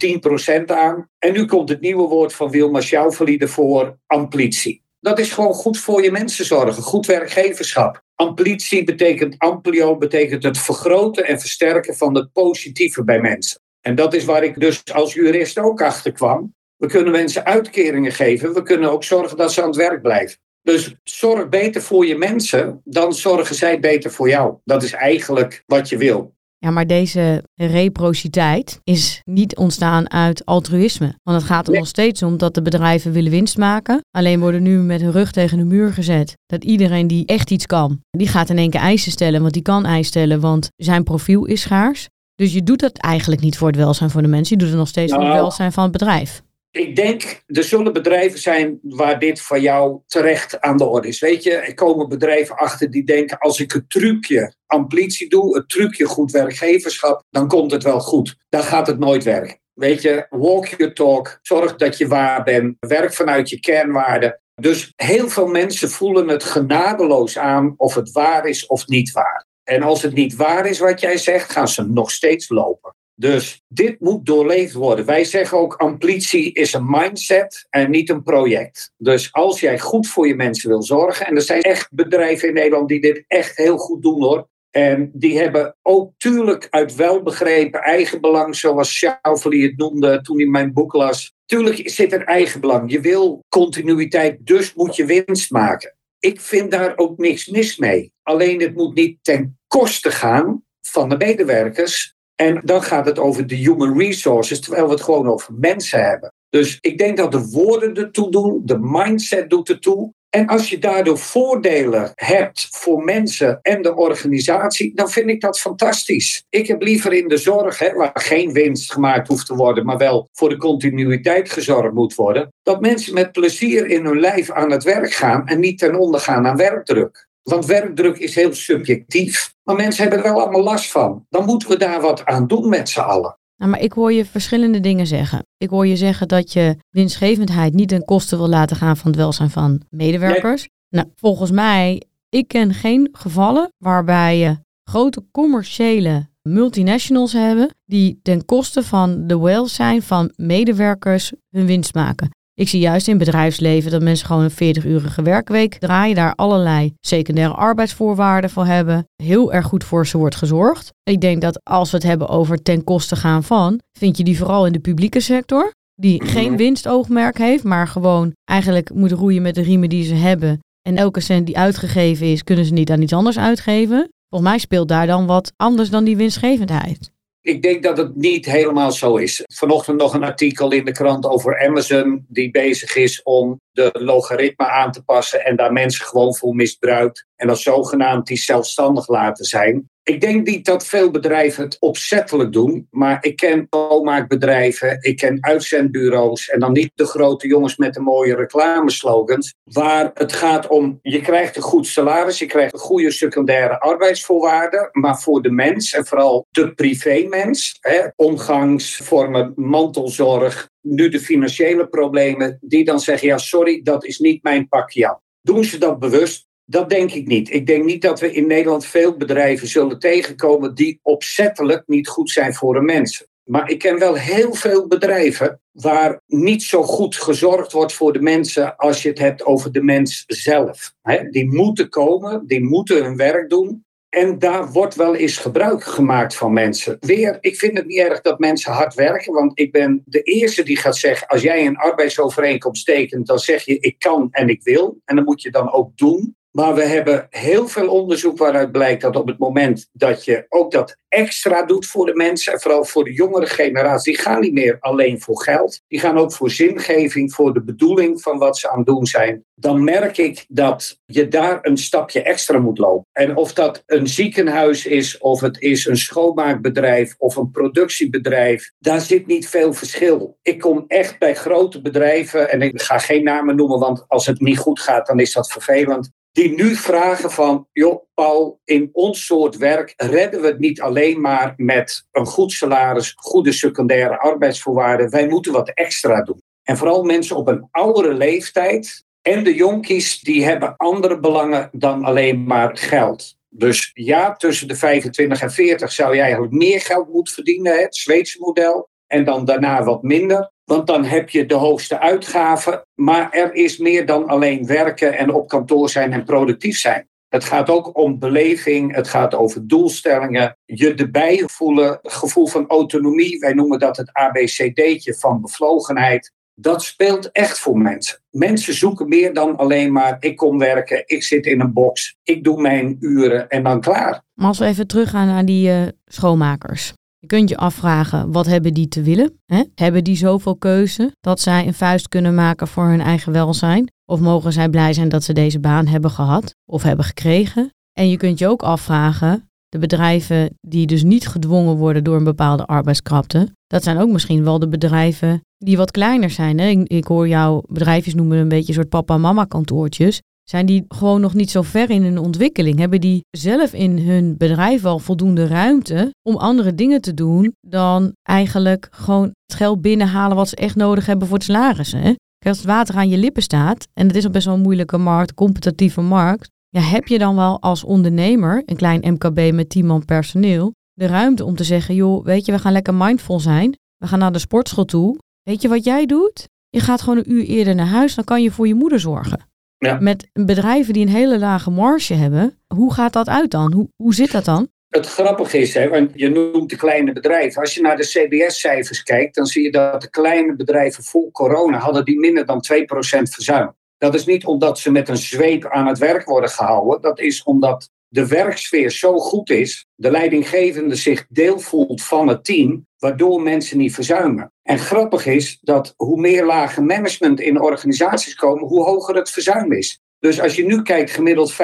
10% 0.60 0.64
aan. 0.66 1.08
En 1.18 1.32
nu 1.32 1.44
komt 1.44 1.68
het 1.68 1.80
nieuwe 1.80 2.08
woord 2.08 2.32
van 2.34 2.50
Wilma 2.50 2.80
Schaufelie 2.80 3.46
voor 3.46 3.98
amplitie. 4.06 4.82
Dat 5.00 5.18
is 5.18 5.32
gewoon 5.32 5.54
goed 5.54 5.78
voor 5.78 6.02
je 6.02 6.10
mensen 6.10 6.44
zorgen, 6.44 6.82
goed 6.82 7.06
werkgeverschap. 7.06 8.02
Amplitie 8.14 8.84
betekent, 8.84 9.34
amplio 9.38 9.96
betekent 9.96 10.42
het 10.42 10.58
vergroten 10.58 11.26
en 11.26 11.40
versterken 11.40 11.96
van 11.96 12.14
het 12.14 12.32
positieve 12.32 13.04
bij 13.04 13.20
mensen. 13.20 13.60
En 13.80 13.94
dat 13.94 14.14
is 14.14 14.24
waar 14.24 14.44
ik 14.44 14.60
dus 14.60 14.82
als 14.92 15.14
jurist 15.14 15.58
ook 15.58 15.82
achter 15.82 16.12
kwam. 16.12 16.54
We 16.76 16.86
kunnen 16.86 17.12
mensen 17.12 17.44
uitkeringen 17.44 18.12
geven, 18.12 18.54
we 18.54 18.62
kunnen 18.62 18.90
ook 18.90 19.04
zorgen 19.04 19.36
dat 19.36 19.52
ze 19.52 19.62
aan 19.62 19.68
het 19.68 19.76
werk 19.76 20.02
blijven. 20.02 20.38
Dus 20.62 20.94
zorg 21.04 21.48
beter 21.48 21.82
voor 21.82 22.06
je 22.06 22.16
mensen, 22.16 22.80
dan 22.84 23.14
zorgen 23.14 23.54
zij 23.54 23.80
beter 23.80 24.10
voor 24.10 24.28
jou. 24.28 24.56
Dat 24.64 24.82
is 24.82 24.92
eigenlijk 24.92 25.62
wat 25.66 25.88
je 25.88 25.96
wil. 25.96 26.36
Ja, 26.58 26.70
maar 26.70 26.86
deze 26.86 27.44
reciprociteit 27.54 28.80
is 28.84 29.20
niet 29.24 29.56
ontstaan 29.56 30.10
uit 30.10 30.44
altruïsme. 30.44 31.14
Want 31.22 31.36
het 31.38 31.46
gaat 31.46 31.68
er 31.68 31.74
nog 31.74 31.86
steeds 31.86 32.22
om 32.22 32.36
dat 32.36 32.54
de 32.54 32.62
bedrijven 32.62 33.12
willen 33.12 33.30
winst 33.30 33.58
maken. 33.58 34.00
Alleen 34.10 34.40
worden 34.40 34.62
nu 34.62 34.78
met 34.78 35.00
hun 35.00 35.12
rug 35.12 35.30
tegen 35.32 35.58
de 35.58 35.64
muur 35.64 35.92
gezet. 35.92 36.36
Dat 36.46 36.64
iedereen 36.64 37.06
die 37.06 37.26
echt 37.26 37.50
iets 37.50 37.66
kan, 37.66 38.00
die 38.10 38.28
gaat 38.28 38.50
in 38.50 38.58
één 38.58 38.70
keer 38.70 38.80
eisen 38.80 39.12
stellen. 39.12 39.40
Want 39.40 39.52
die 39.52 39.62
kan 39.62 39.84
eisen 39.84 40.04
stellen, 40.04 40.40
want 40.40 40.68
zijn 40.76 41.04
profiel 41.04 41.44
is 41.44 41.60
schaars. 41.60 42.08
Dus 42.34 42.52
je 42.52 42.62
doet 42.62 42.80
dat 42.80 42.96
eigenlijk 42.96 43.40
niet 43.40 43.58
voor 43.58 43.68
het 43.68 43.76
welzijn 43.76 44.10
van 44.10 44.22
de 44.22 44.28
mensen. 44.28 44.56
Je 44.56 44.62
doet 44.62 44.70
het 44.70 44.78
nog 44.78 44.88
steeds 44.88 45.12
voor 45.12 45.20
het 45.20 45.30
nou, 45.30 45.40
welzijn 45.40 45.72
van 45.72 45.82
het 45.82 45.92
bedrijf. 45.92 46.42
Ik 46.70 46.96
denk, 46.96 47.42
er 47.46 47.64
zullen 47.64 47.92
bedrijven 47.92 48.38
zijn 48.38 48.78
waar 48.82 49.18
dit 49.18 49.40
van 49.40 49.60
jou 49.60 50.00
terecht 50.06 50.60
aan 50.60 50.76
de 50.76 50.84
orde 50.84 51.08
is. 51.08 51.20
Weet 51.20 51.42
je, 51.42 51.52
er 51.52 51.74
komen 51.74 52.08
bedrijven 52.08 52.56
achter 52.56 52.90
die 52.90 53.04
denken: 53.04 53.38
als 53.38 53.60
ik 53.60 53.72
het 53.72 53.90
trucje 53.90 54.54
amplitie 54.66 55.28
doe, 55.28 55.56
het 55.56 55.68
trucje 55.68 56.04
goed 56.04 56.30
werkgeverschap, 56.30 57.22
dan 57.30 57.48
komt 57.48 57.70
het 57.70 57.82
wel 57.82 58.00
goed. 58.00 58.36
Dan 58.48 58.62
gaat 58.62 58.86
het 58.86 58.98
nooit 58.98 59.24
werken. 59.24 59.58
Weet 59.72 60.02
je, 60.02 60.26
walk 60.30 60.66
your 60.66 60.94
talk, 60.94 61.38
zorg 61.42 61.76
dat 61.76 61.98
je 61.98 62.08
waar 62.08 62.42
bent, 62.42 62.76
werk 62.78 63.14
vanuit 63.14 63.50
je 63.50 63.60
kernwaarden. 63.60 64.40
Dus 64.54 64.92
heel 64.96 65.28
veel 65.28 65.46
mensen 65.46 65.90
voelen 65.90 66.28
het 66.28 66.44
genadeloos 66.44 67.38
aan 67.38 67.74
of 67.76 67.94
het 67.94 68.12
waar 68.12 68.46
is 68.46 68.66
of 68.66 68.86
niet 68.86 69.12
waar. 69.12 69.46
En 69.64 69.82
als 69.82 70.02
het 70.02 70.14
niet 70.14 70.36
waar 70.36 70.66
is 70.66 70.78
wat 70.78 71.00
jij 71.00 71.16
zegt, 71.16 71.52
gaan 71.52 71.68
ze 71.68 71.82
nog 71.82 72.10
steeds 72.10 72.48
lopen. 72.48 72.94
Dus 73.20 73.62
dit 73.68 74.00
moet 74.00 74.26
doorleefd 74.26 74.72
worden. 74.72 75.04
Wij 75.04 75.24
zeggen 75.24 75.58
ook 75.58 75.74
amplitie 75.74 76.52
is 76.52 76.72
een 76.72 76.90
mindset 76.90 77.66
en 77.70 77.90
niet 77.90 78.10
een 78.10 78.22
project. 78.22 78.92
Dus 78.96 79.32
als 79.32 79.60
jij 79.60 79.78
goed 79.78 80.08
voor 80.08 80.26
je 80.26 80.34
mensen 80.34 80.68
wil 80.68 80.82
zorgen, 80.82 81.26
en 81.26 81.34
er 81.34 81.42
zijn 81.42 81.60
echt 81.60 81.92
bedrijven 81.92 82.48
in 82.48 82.54
Nederland 82.54 82.88
die 82.88 83.00
dit 83.00 83.24
echt 83.26 83.56
heel 83.56 83.76
goed 83.76 84.02
doen 84.02 84.22
hoor. 84.22 84.48
En 84.70 85.10
die 85.14 85.38
hebben 85.38 85.76
ook 85.82 86.12
tuurlijk 86.16 86.66
uit 86.70 86.94
welbegrepen 86.94 87.80
eigenbelang, 87.80 88.56
zoals 88.56 88.94
Schauffele 88.96 89.62
het 89.62 89.76
noemde 89.76 90.20
toen 90.20 90.36
hij 90.36 90.46
mijn 90.46 90.72
boek 90.72 90.92
las. 90.92 91.32
Tuurlijk 91.46 91.90
zit 91.90 92.12
er 92.12 92.24
eigenbelang. 92.24 92.92
Je 92.92 93.00
wil 93.00 93.44
continuïteit, 93.48 94.46
dus 94.46 94.74
moet 94.74 94.96
je 94.96 95.04
winst 95.04 95.50
maken. 95.50 95.96
Ik 96.18 96.40
vind 96.40 96.70
daar 96.70 96.92
ook 96.96 97.18
niks 97.18 97.46
mis 97.46 97.76
mee. 97.76 98.12
Alleen 98.22 98.60
het 98.60 98.74
moet 98.74 98.94
niet 98.94 99.18
ten 99.22 99.58
koste 99.66 100.10
gaan 100.10 100.64
van 100.80 101.08
de 101.08 101.16
medewerkers 101.16 102.16
en 102.40 102.60
dan 102.64 102.82
gaat 102.82 103.06
het 103.06 103.18
over 103.18 103.46
de 103.46 103.54
human 103.54 103.98
resources, 103.98 104.60
terwijl 104.60 104.84
we 104.84 104.92
het 104.92 105.02
gewoon 105.02 105.28
over 105.28 105.54
mensen 105.54 106.04
hebben. 106.04 106.32
Dus 106.50 106.78
ik 106.80 106.98
denk 106.98 107.16
dat 107.16 107.32
de 107.32 107.48
woorden 107.48 107.94
ertoe 107.94 108.30
doen, 108.30 108.62
de 108.64 108.78
mindset 108.80 109.50
doet 109.50 109.68
ertoe. 109.68 110.12
En 110.30 110.46
als 110.46 110.70
je 110.70 110.78
daardoor 110.78 111.18
voordelen 111.18 112.12
hebt 112.14 112.68
voor 112.70 113.04
mensen 113.04 113.58
en 113.62 113.82
de 113.82 113.96
organisatie, 113.96 114.94
dan 114.94 115.10
vind 115.10 115.28
ik 115.28 115.40
dat 115.40 115.60
fantastisch. 115.60 116.44
Ik 116.48 116.66
heb 116.66 116.82
liever 116.82 117.12
in 117.12 117.28
de 117.28 117.36
zorg, 117.36 117.78
hè, 117.78 117.92
waar 117.92 118.10
geen 118.14 118.52
winst 118.52 118.92
gemaakt 118.92 119.28
hoeft 119.28 119.46
te 119.46 119.54
worden, 119.54 119.84
maar 119.84 119.98
wel 119.98 120.28
voor 120.32 120.48
de 120.48 120.56
continuïteit 120.56 121.50
gezorgd 121.50 121.94
moet 121.94 122.14
worden, 122.14 122.52
dat 122.62 122.80
mensen 122.80 123.14
met 123.14 123.32
plezier 123.32 123.86
in 123.86 124.04
hun 124.04 124.20
lijf 124.20 124.50
aan 124.50 124.70
het 124.70 124.84
werk 124.84 125.12
gaan 125.12 125.46
en 125.46 125.60
niet 125.60 125.78
ten 125.78 125.98
onder 125.98 126.20
gaan 126.20 126.46
aan 126.46 126.56
werkdruk. 126.56 127.26
Want 127.42 127.66
werkdruk 127.66 128.18
is 128.18 128.34
heel 128.34 128.54
subjectief. 128.54 129.54
Maar 129.68 129.76
mensen 129.76 130.02
hebben 130.02 130.24
er 130.24 130.32
wel 130.32 130.42
allemaal 130.42 130.62
last 130.62 130.90
van. 130.90 131.26
Dan 131.28 131.44
moeten 131.44 131.68
we 131.68 131.76
daar 131.76 132.00
wat 132.00 132.24
aan 132.24 132.46
doen 132.46 132.68
met 132.68 132.88
z'n 132.88 133.00
allen. 133.00 133.38
Nou, 133.56 133.70
maar 133.70 133.80
ik 133.80 133.92
hoor 133.92 134.12
je 134.12 134.24
verschillende 134.24 134.80
dingen 134.80 135.06
zeggen. 135.06 135.46
Ik 135.56 135.70
hoor 135.70 135.86
je 135.86 135.96
zeggen 135.96 136.28
dat 136.28 136.52
je 136.52 136.76
winstgevendheid 136.90 137.74
niet 137.74 137.88
ten 137.88 138.04
koste 138.04 138.36
wil 138.36 138.48
laten 138.48 138.76
gaan 138.76 138.96
van 138.96 139.10
het 139.10 139.20
welzijn 139.20 139.50
van 139.50 139.82
medewerkers. 139.90 140.68
Nou, 140.88 141.08
volgens 141.14 141.50
mij, 141.50 142.02
ik 142.28 142.48
ken 142.48 142.74
geen 142.74 143.08
gevallen 143.12 143.72
waarbij 143.78 144.38
je 144.38 144.56
grote 144.84 145.24
commerciële 145.32 146.28
multinationals 146.42 147.32
hebben 147.32 147.70
die 147.84 148.20
ten 148.22 148.44
koste 148.44 148.82
van 148.82 149.26
de 149.26 149.38
welzijn 149.38 150.02
van 150.02 150.32
medewerkers 150.36 151.32
hun 151.50 151.66
winst 151.66 151.94
maken. 151.94 152.30
Ik 152.58 152.68
zie 152.68 152.80
juist 152.80 153.08
in 153.08 153.18
bedrijfsleven 153.18 153.90
dat 153.90 154.02
mensen 154.02 154.26
gewoon 154.26 154.42
een 154.56 154.76
40-urige 154.76 155.22
werkweek 155.22 155.74
draaien, 155.78 156.14
daar 156.14 156.34
allerlei 156.34 156.94
secundaire 157.00 157.54
arbeidsvoorwaarden 157.54 158.50
voor 158.50 158.66
hebben, 158.66 159.04
heel 159.22 159.52
erg 159.52 159.66
goed 159.66 159.84
voor 159.84 160.06
ze 160.06 160.18
wordt 160.18 160.36
gezorgd. 160.36 160.90
Ik 161.02 161.20
denk 161.20 161.40
dat 161.40 161.60
als 161.64 161.90
we 161.90 161.96
het 161.96 162.06
hebben 162.06 162.28
over 162.28 162.62
ten 162.62 162.84
koste 162.84 163.16
gaan 163.16 163.44
van, 163.44 163.80
vind 163.98 164.16
je 164.16 164.24
die 164.24 164.38
vooral 164.38 164.66
in 164.66 164.72
de 164.72 164.78
publieke 164.78 165.20
sector, 165.20 165.72
die 165.94 166.24
geen 166.24 166.56
winstoogmerk 166.56 167.38
heeft, 167.38 167.64
maar 167.64 167.88
gewoon 167.88 168.32
eigenlijk 168.44 168.94
moet 168.94 169.12
roeien 169.12 169.42
met 169.42 169.54
de 169.54 169.62
riemen 169.62 169.88
die 169.88 170.04
ze 170.04 170.14
hebben. 170.14 170.58
En 170.82 170.96
elke 170.96 171.20
cent 171.20 171.46
die 171.46 171.58
uitgegeven 171.58 172.26
is, 172.26 172.44
kunnen 172.44 172.64
ze 172.64 172.72
niet 172.72 172.90
aan 172.90 173.02
iets 173.02 173.12
anders 173.12 173.38
uitgeven. 173.38 174.08
Volgens 174.28 174.50
mij 174.50 174.58
speelt 174.58 174.88
daar 174.88 175.06
dan 175.06 175.26
wat 175.26 175.52
anders 175.56 175.90
dan 175.90 176.04
die 176.04 176.16
winstgevendheid. 176.16 177.10
Ik 177.48 177.62
denk 177.62 177.82
dat 177.82 177.96
het 177.96 178.16
niet 178.16 178.46
helemaal 178.46 178.92
zo 178.92 179.16
is. 179.16 179.42
Vanochtend 179.54 179.98
nog 179.98 180.14
een 180.14 180.24
artikel 180.24 180.72
in 180.72 180.84
de 180.84 180.92
krant 180.92 181.26
over 181.26 181.66
Amazon, 181.66 182.26
die 182.28 182.50
bezig 182.50 182.96
is 182.96 183.22
om 183.22 183.60
de 183.72 183.90
logaritme 183.92 184.66
aan 184.66 184.92
te 184.92 185.02
passen 185.02 185.44
en 185.44 185.56
daar 185.56 185.72
mensen 185.72 186.04
gewoon 186.04 186.36
voor 186.36 186.54
misbruikt 186.54 187.26
en 187.36 187.46
dat 187.46 187.58
zogenaamd 187.58 188.26
die 188.26 188.36
zelfstandig 188.36 189.08
laten 189.08 189.44
zijn. 189.44 189.90
Ik 190.08 190.20
denk 190.20 190.46
niet 190.46 190.64
dat 190.64 190.86
veel 190.86 191.10
bedrijven 191.10 191.64
het 191.64 191.76
opzettelijk 191.80 192.52
doen, 192.52 192.88
maar 192.90 193.18
ik 193.20 193.36
ken 193.36 193.66
schoonmaakbedrijven, 193.70 194.98
ik 195.00 195.16
ken 195.16 195.38
uitzendbureaus 195.40 196.48
en 196.48 196.60
dan 196.60 196.72
niet 196.72 196.90
de 196.94 197.06
grote 197.06 197.46
jongens 197.46 197.76
met 197.76 197.94
de 197.94 198.00
mooie 198.00 198.34
reclameslogans, 198.34 199.54
waar 199.64 200.10
het 200.14 200.32
gaat 200.32 200.66
om 200.66 200.98
je 201.02 201.20
krijgt 201.20 201.56
een 201.56 201.62
goed 201.62 201.86
salaris, 201.86 202.38
je 202.38 202.46
krijgt 202.46 202.72
een 202.72 202.78
goede 202.78 203.10
secundaire 203.10 203.80
arbeidsvoorwaarden, 203.80 204.88
maar 204.92 205.20
voor 205.20 205.42
de 205.42 205.50
mens 205.50 205.92
en 205.92 206.06
vooral 206.06 206.46
de 206.50 206.74
privémens, 206.74 207.80
omgangsvormen, 208.16 209.52
mantelzorg, 209.56 210.70
nu 210.80 211.08
de 211.08 211.20
financiële 211.20 211.88
problemen, 211.88 212.58
die 212.60 212.84
dan 212.84 213.00
zeggen, 213.00 213.28
ja 213.28 213.38
sorry, 213.38 213.82
dat 213.82 214.04
is 214.04 214.18
niet 214.18 214.42
mijn 214.42 214.68
pakje. 214.68 215.20
Doen 215.42 215.64
ze 215.64 215.78
dat 215.78 215.98
bewust? 215.98 216.47
Dat 216.70 216.90
denk 216.90 217.12
ik 217.12 217.26
niet. 217.26 217.52
Ik 217.52 217.66
denk 217.66 217.84
niet 217.84 218.02
dat 218.02 218.20
we 218.20 218.32
in 218.32 218.46
Nederland 218.46 218.86
veel 218.86 219.16
bedrijven 219.16 219.68
zullen 219.68 219.98
tegenkomen 219.98 220.74
die 220.74 221.00
opzettelijk 221.02 221.82
niet 221.86 222.08
goed 222.08 222.30
zijn 222.30 222.54
voor 222.54 222.74
de 222.74 222.80
mensen. 222.80 223.26
Maar 223.44 223.70
ik 223.70 223.78
ken 223.78 223.98
wel 223.98 224.14
heel 224.14 224.54
veel 224.54 224.86
bedrijven 224.86 225.60
waar 225.72 226.20
niet 226.26 226.62
zo 226.62 226.82
goed 226.82 227.16
gezorgd 227.16 227.72
wordt 227.72 227.92
voor 227.92 228.12
de 228.12 228.20
mensen 228.20 228.76
als 228.76 229.02
je 229.02 229.08
het 229.08 229.18
hebt 229.18 229.44
over 229.44 229.72
de 229.72 229.82
mens 229.82 230.24
zelf. 230.26 230.94
Die 231.30 231.46
moeten 231.46 231.88
komen, 231.88 232.46
die 232.46 232.64
moeten 232.64 233.04
hun 233.04 233.16
werk 233.16 233.50
doen. 233.50 233.86
En 234.08 234.38
daar 234.38 234.72
wordt 234.72 234.94
wel 234.94 235.14
eens 235.14 235.36
gebruik 235.36 235.84
gemaakt 235.84 236.34
van 236.34 236.52
mensen. 236.52 236.96
Weer, 237.00 237.38
ik 237.40 237.56
vind 237.56 237.76
het 237.76 237.86
niet 237.86 237.98
erg 237.98 238.20
dat 238.20 238.38
mensen 238.38 238.72
hard 238.72 238.94
werken, 238.94 239.32
want 239.32 239.58
ik 239.58 239.72
ben 239.72 240.02
de 240.04 240.22
eerste 240.22 240.62
die 240.62 240.76
gaat 240.76 240.96
zeggen: 240.96 241.26
als 241.26 241.42
jij 241.42 241.66
een 241.66 241.76
arbeidsovereenkomst 241.76 242.84
tekent, 242.84 243.26
dan 243.26 243.38
zeg 243.38 243.64
je 243.64 243.78
ik 243.78 243.98
kan 243.98 244.28
en 244.30 244.48
ik 244.48 244.62
wil. 244.62 245.00
En 245.04 245.16
dan 245.16 245.24
moet 245.24 245.42
je 245.42 245.50
dan 245.50 245.72
ook 245.72 245.96
doen. 245.96 246.36
Maar 246.50 246.74
we 246.74 246.84
hebben 246.84 247.26
heel 247.30 247.68
veel 247.68 247.88
onderzoek 247.88 248.38
waaruit 248.38 248.72
blijkt 248.72 249.02
dat 249.02 249.16
op 249.16 249.26
het 249.26 249.38
moment 249.38 249.88
dat 249.92 250.24
je 250.24 250.46
ook 250.48 250.72
dat 250.72 250.96
extra 251.08 251.62
doet 251.62 251.86
voor 251.86 252.06
de 252.06 252.14
mensen, 252.14 252.52
en 252.52 252.60
vooral 252.60 252.84
voor 252.84 253.04
de 253.04 253.12
jongere 253.12 253.46
generatie, 253.46 254.12
die 254.12 254.22
gaan 254.22 254.40
niet 254.40 254.52
meer 254.52 254.76
alleen 254.80 255.20
voor 255.20 255.42
geld, 255.42 255.80
die 255.88 256.00
gaan 256.00 256.18
ook 256.18 256.32
voor 256.32 256.50
zingeving, 256.50 257.34
voor 257.34 257.54
de 257.54 257.62
bedoeling 257.62 258.22
van 258.22 258.38
wat 258.38 258.58
ze 258.58 258.70
aan 258.70 258.78
het 258.78 258.86
doen 258.86 259.06
zijn. 259.06 259.44
Dan 259.54 259.84
merk 259.84 260.18
ik 260.18 260.44
dat 260.48 261.00
je 261.06 261.28
daar 261.28 261.58
een 261.62 261.78
stapje 261.78 262.22
extra 262.22 262.58
moet 262.58 262.78
lopen. 262.78 263.06
En 263.12 263.36
of 263.36 263.52
dat 263.52 263.82
een 263.86 264.06
ziekenhuis 264.06 264.86
is, 264.86 265.18
of 265.18 265.40
het 265.40 265.60
is 265.60 265.86
een 265.86 265.96
schoonmaakbedrijf 265.96 267.14
of 267.18 267.36
een 267.36 267.50
productiebedrijf, 267.50 268.70
daar 268.78 269.00
zit 269.00 269.26
niet 269.26 269.48
veel 269.48 269.72
verschil. 269.72 270.38
Ik 270.42 270.60
kom 270.60 270.84
echt 270.86 271.18
bij 271.18 271.34
grote 271.34 271.80
bedrijven, 271.80 272.50
en 272.50 272.62
ik 272.62 272.82
ga 272.82 272.98
geen 272.98 273.24
namen 273.24 273.56
noemen, 273.56 273.78
want 273.78 274.04
als 274.08 274.26
het 274.26 274.40
niet 274.40 274.58
goed 274.58 274.80
gaat, 274.80 275.06
dan 275.06 275.20
is 275.20 275.32
dat 275.32 275.52
vervelend 275.52 276.16
die 276.32 276.54
nu 276.54 276.74
vragen 276.74 277.30
van, 277.30 277.68
joh 277.72 278.04
Paul, 278.14 278.60
in 278.64 278.88
ons 278.92 279.26
soort 279.26 279.56
werk 279.56 279.92
redden 279.96 280.40
we 280.40 280.46
het 280.46 280.58
niet 280.58 280.80
alleen 280.80 281.20
maar 281.20 281.54
met 281.56 282.06
een 282.12 282.26
goed 282.26 282.52
salaris, 282.52 283.12
goede 283.16 283.52
secundaire 283.52 284.18
arbeidsvoorwaarden. 284.18 285.10
Wij 285.10 285.28
moeten 285.28 285.52
wat 285.52 285.68
extra 285.74 286.22
doen. 286.22 286.42
En 286.62 286.76
vooral 286.76 287.02
mensen 287.02 287.36
op 287.36 287.48
een 287.48 287.68
oudere 287.70 288.14
leeftijd 288.14 289.04
en 289.22 289.44
de 289.44 289.54
jonkies, 289.54 290.20
die 290.20 290.44
hebben 290.44 290.76
andere 290.76 291.20
belangen 291.20 291.68
dan 291.72 292.04
alleen 292.04 292.44
maar 292.44 292.76
geld. 292.76 293.36
Dus 293.48 293.90
ja, 293.94 294.32
tussen 294.32 294.68
de 294.68 294.76
25 294.76 295.42
en 295.42 295.50
40 295.50 295.92
zou 295.92 296.14
je 296.14 296.20
eigenlijk 296.20 296.52
meer 296.52 296.80
geld 296.80 297.12
moeten 297.12 297.34
verdienen, 297.34 297.80
het 297.80 297.96
Zweedse 297.96 298.38
model. 298.40 298.88
En 299.06 299.24
dan 299.24 299.44
daarna 299.44 299.84
wat 299.84 300.02
minder. 300.02 300.50
Want 300.68 300.86
dan 300.86 301.04
heb 301.04 301.30
je 301.30 301.46
de 301.46 301.54
hoogste 301.54 302.00
uitgaven. 302.00 302.84
Maar 302.94 303.30
er 303.30 303.54
is 303.54 303.78
meer 303.78 304.06
dan 304.06 304.26
alleen 304.26 304.66
werken 304.66 305.18
en 305.18 305.34
op 305.34 305.48
kantoor 305.48 305.90
zijn 305.90 306.12
en 306.12 306.24
productief 306.24 306.78
zijn. 306.78 307.08
Het 307.28 307.44
gaat 307.44 307.70
ook 307.70 307.98
om 307.98 308.18
beleving, 308.18 308.94
het 308.94 309.08
gaat 309.08 309.34
over 309.34 309.66
doelstellingen, 309.66 310.56
je 310.64 310.94
erbij 310.94 311.42
voelen, 311.46 311.98
gevoel 312.02 312.46
van 312.46 312.66
autonomie. 312.66 313.38
Wij 313.38 313.52
noemen 313.52 313.78
dat 313.78 313.96
het 313.96 314.12
ABCD'tje 314.12 315.14
van 315.14 315.40
bevlogenheid. 315.40 316.32
Dat 316.54 316.82
speelt 316.82 317.30
echt 317.32 317.58
voor 317.58 317.78
mensen. 317.78 318.18
Mensen 318.30 318.74
zoeken 318.74 319.08
meer 319.08 319.34
dan 319.34 319.56
alleen 319.56 319.92
maar 319.92 320.16
ik 320.20 320.36
kom 320.36 320.58
werken, 320.58 321.02
ik 321.06 321.22
zit 321.22 321.46
in 321.46 321.60
een 321.60 321.72
box, 321.72 322.16
ik 322.22 322.44
doe 322.44 322.60
mijn 322.60 322.96
uren 323.00 323.48
en 323.48 323.62
dan 323.62 323.80
klaar. 323.80 324.22
Maar 324.34 324.48
als 324.48 324.58
we 324.58 324.64
even 324.64 324.86
teruggaan 324.86 325.26
naar 325.26 325.44
die 325.44 325.68
uh, 325.68 325.86
schoonmakers. 326.06 326.92
Kunt 327.28 327.48
je 327.48 327.56
afvragen, 327.56 328.32
wat 328.32 328.46
hebben 328.46 328.74
die 328.74 328.88
te 328.88 329.02
willen? 329.02 329.40
Hebben 329.74 330.04
die 330.04 330.16
zoveel 330.16 330.56
keuze 330.56 331.12
dat 331.20 331.40
zij 331.40 331.66
een 331.66 331.74
vuist 331.74 332.08
kunnen 332.08 332.34
maken 332.34 332.68
voor 332.68 332.84
hun 332.84 333.00
eigen 333.00 333.32
welzijn? 333.32 333.92
Of 334.04 334.20
mogen 334.20 334.52
zij 334.52 334.68
blij 334.68 334.92
zijn 334.92 335.08
dat 335.08 335.24
ze 335.24 335.32
deze 335.32 335.60
baan 335.60 335.86
hebben 335.86 336.10
gehad 336.10 336.54
of 336.70 336.82
hebben 336.82 337.04
gekregen? 337.04 337.70
En 337.92 338.08
je 338.08 338.16
kunt 338.16 338.38
je 338.38 338.48
ook 338.48 338.62
afvragen, 338.62 339.48
de 339.68 339.78
bedrijven 339.78 340.56
die 340.60 340.86
dus 340.86 341.02
niet 341.02 341.28
gedwongen 341.28 341.76
worden 341.76 342.04
door 342.04 342.16
een 342.16 342.24
bepaalde 342.24 342.66
arbeidskrapte, 342.66 343.54
dat 343.66 343.82
zijn 343.82 343.98
ook 343.98 344.10
misschien 344.10 344.44
wel 344.44 344.58
de 344.58 344.68
bedrijven 344.68 345.40
die 345.56 345.76
wat 345.76 345.90
kleiner 345.90 346.30
zijn. 346.30 346.86
Ik, 346.86 347.04
hoor 347.04 347.28
jou 347.28 347.62
bedrijfjes 347.66 348.14
noemen 348.14 348.38
een 348.38 348.48
beetje 348.48 348.72
soort 348.72 348.88
papa-mama 348.88 349.44
kantoortjes. 349.44 350.20
Zijn 350.50 350.66
die 350.66 350.84
gewoon 350.88 351.20
nog 351.20 351.34
niet 351.34 351.50
zo 351.50 351.62
ver 351.62 351.90
in 351.90 352.02
hun 352.02 352.18
ontwikkeling? 352.18 352.78
Hebben 352.78 353.00
die 353.00 353.24
zelf 353.30 353.72
in 353.72 353.98
hun 353.98 354.36
bedrijf 354.36 354.84
al 354.84 354.98
voldoende 354.98 355.46
ruimte 355.46 356.14
om 356.22 356.36
andere 356.36 356.74
dingen 356.74 357.00
te 357.00 357.14
doen 357.14 357.54
dan 357.60 358.12
eigenlijk 358.22 358.88
gewoon 358.90 359.24
het 359.46 359.56
geld 359.56 359.80
binnenhalen 359.80 360.36
wat 360.36 360.48
ze 360.48 360.56
echt 360.56 360.76
nodig 360.76 361.06
hebben 361.06 361.28
voor 361.28 361.36
het 361.36 361.46
salaris? 361.46 361.92
Hè? 361.92 362.12
Als 362.46 362.56
het 362.56 362.66
water 362.66 362.96
aan 362.96 363.08
je 363.08 363.18
lippen 363.18 363.42
staat, 363.42 363.86
en 363.92 364.06
het 364.06 364.16
is 364.16 364.24
al 364.24 364.30
best 364.30 364.46
wel 364.46 364.54
een 364.54 364.60
moeilijke 364.60 364.98
markt, 364.98 365.34
competitieve 365.34 366.00
markt, 366.00 366.50
ja, 366.68 366.80
heb 366.80 367.08
je 367.08 367.18
dan 367.18 367.36
wel 367.36 367.60
als 367.60 367.84
ondernemer, 367.84 368.62
een 368.66 368.76
klein 368.76 369.12
MKB 369.12 369.52
met 369.54 369.68
10 369.68 369.86
man 369.86 370.04
personeel, 370.04 370.72
de 370.92 371.06
ruimte 371.06 371.44
om 371.44 371.56
te 371.56 371.64
zeggen, 371.64 371.94
joh, 371.94 372.24
weet 372.24 372.46
je, 372.46 372.52
we 372.52 372.58
gaan 372.58 372.72
lekker 372.72 372.94
mindful 372.94 373.40
zijn. 373.40 373.76
We 373.96 374.06
gaan 374.06 374.18
naar 374.18 374.32
de 374.32 374.38
sportschool 374.38 374.84
toe. 374.84 375.18
Weet 375.42 375.62
je 375.62 375.68
wat 375.68 375.84
jij 375.84 376.06
doet? 376.06 376.48
Je 376.68 376.80
gaat 376.80 377.02
gewoon 377.02 377.18
een 377.18 377.32
uur 377.32 377.44
eerder 377.44 377.74
naar 377.74 377.86
huis, 377.86 378.14
dan 378.14 378.24
kan 378.24 378.42
je 378.42 378.50
voor 378.50 378.66
je 378.66 378.74
moeder 378.74 379.00
zorgen. 379.00 379.47
Ja. 379.78 379.98
Met 380.00 380.30
bedrijven 380.32 380.92
die 380.92 381.06
een 381.06 381.12
hele 381.12 381.38
lage 381.38 381.70
marge 381.70 382.14
hebben. 382.14 382.58
Hoe 382.66 382.94
gaat 382.94 383.12
dat 383.12 383.28
uit 383.28 383.50
dan? 383.50 383.72
Hoe, 383.72 383.88
hoe 383.96 384.14
zit 384.14 384.32
dat 384.32 384.44
dan? 384.44 384.68
Het 384.88 385.06
grappige 385.06 385.58
is, 385.58 385.74
hè, 385.74 385.88
want 385.88 386.10
je 386.14 386.28
noemt 386.28 386.70
de 386.70 386.76
kleine 386.76 387.12
bedrijven. 387.12 387.60
Als 387.60 387.74
je 387.74 387.80
naar 387.80 387.96
de 387.96 388.06
CBS-cijfers 388.06 389.02
kijkt, 389.02 389.34
dan 389.34 389.46
zie 389.46 389.62
je 389.62 389.70
dat 389.70 390.02
de 390.02 390.10
kleine 390.10 390.56
bedrijven 390.56 391.04
voor 391.04 391.30
corona 391.30 391.78
hadden 391.78 392.04
die 392.04 392.18
minder 392.18 392.46
dan 392.46 392.64
2% 392.72 392.82
verzuim. 393.22 393.76
Dat 393.98 394.14
is 394.14 394.24
niet 394.24 394.44
omdat 394.44 394.78
ze 394.78 394.90
met 394.90 395.08
een 395.08 395.16
zweep 395.16 395.66
aan 395.66 395.86
het 395.86 395.98
werk 395.98 396.24
worden 396.24 396.50
gehouden. 396.50 397.00
Dat 397.00 397.20
is 397.20 397.42
omdat 397.42 397.90
de 398.08 398.26
werksfeer 398.26 398.90
zo 398.90 399.18
goed 399.18 399.50
is, 399.50 399.86
de 399.94 400.10
leidinggevende 400.10 400.94
zich 400.94 401.26
deel 401.28 401.58
voelt 401.58 402.02
van 402.02 402.28
het 402.28 402.44
team, 402.44 402.86
waardoor 402.98 403.42
mensen 403.42 403.78
niet 403.78 403.94
verzuimen. 403.94 404.52
En 404.62 404.78
grappig 404.78 405.26
is 405.26 405.58
dat 405.60 405.94
hoe 405.96 406.20
meer 406.20 406.44
lage 406.44 406.82
management 406.82 407.40
in 407.40 407.60
organisaties 407.60 408.34
komen, 408.34 408.68
hoe 408.68 408.84
hoger 408.84 409.14
het 409.14 409.30
verzuim 409.30 409.72
is. 409.72 410.00
Dus 410.18 410.40
als 410.40 410.56
je 410.56 410.64
nu 410.64 410.82
kijkt, 410.82 411.10
gemiddeld 411.10 411.52
5,6 411.52 411.58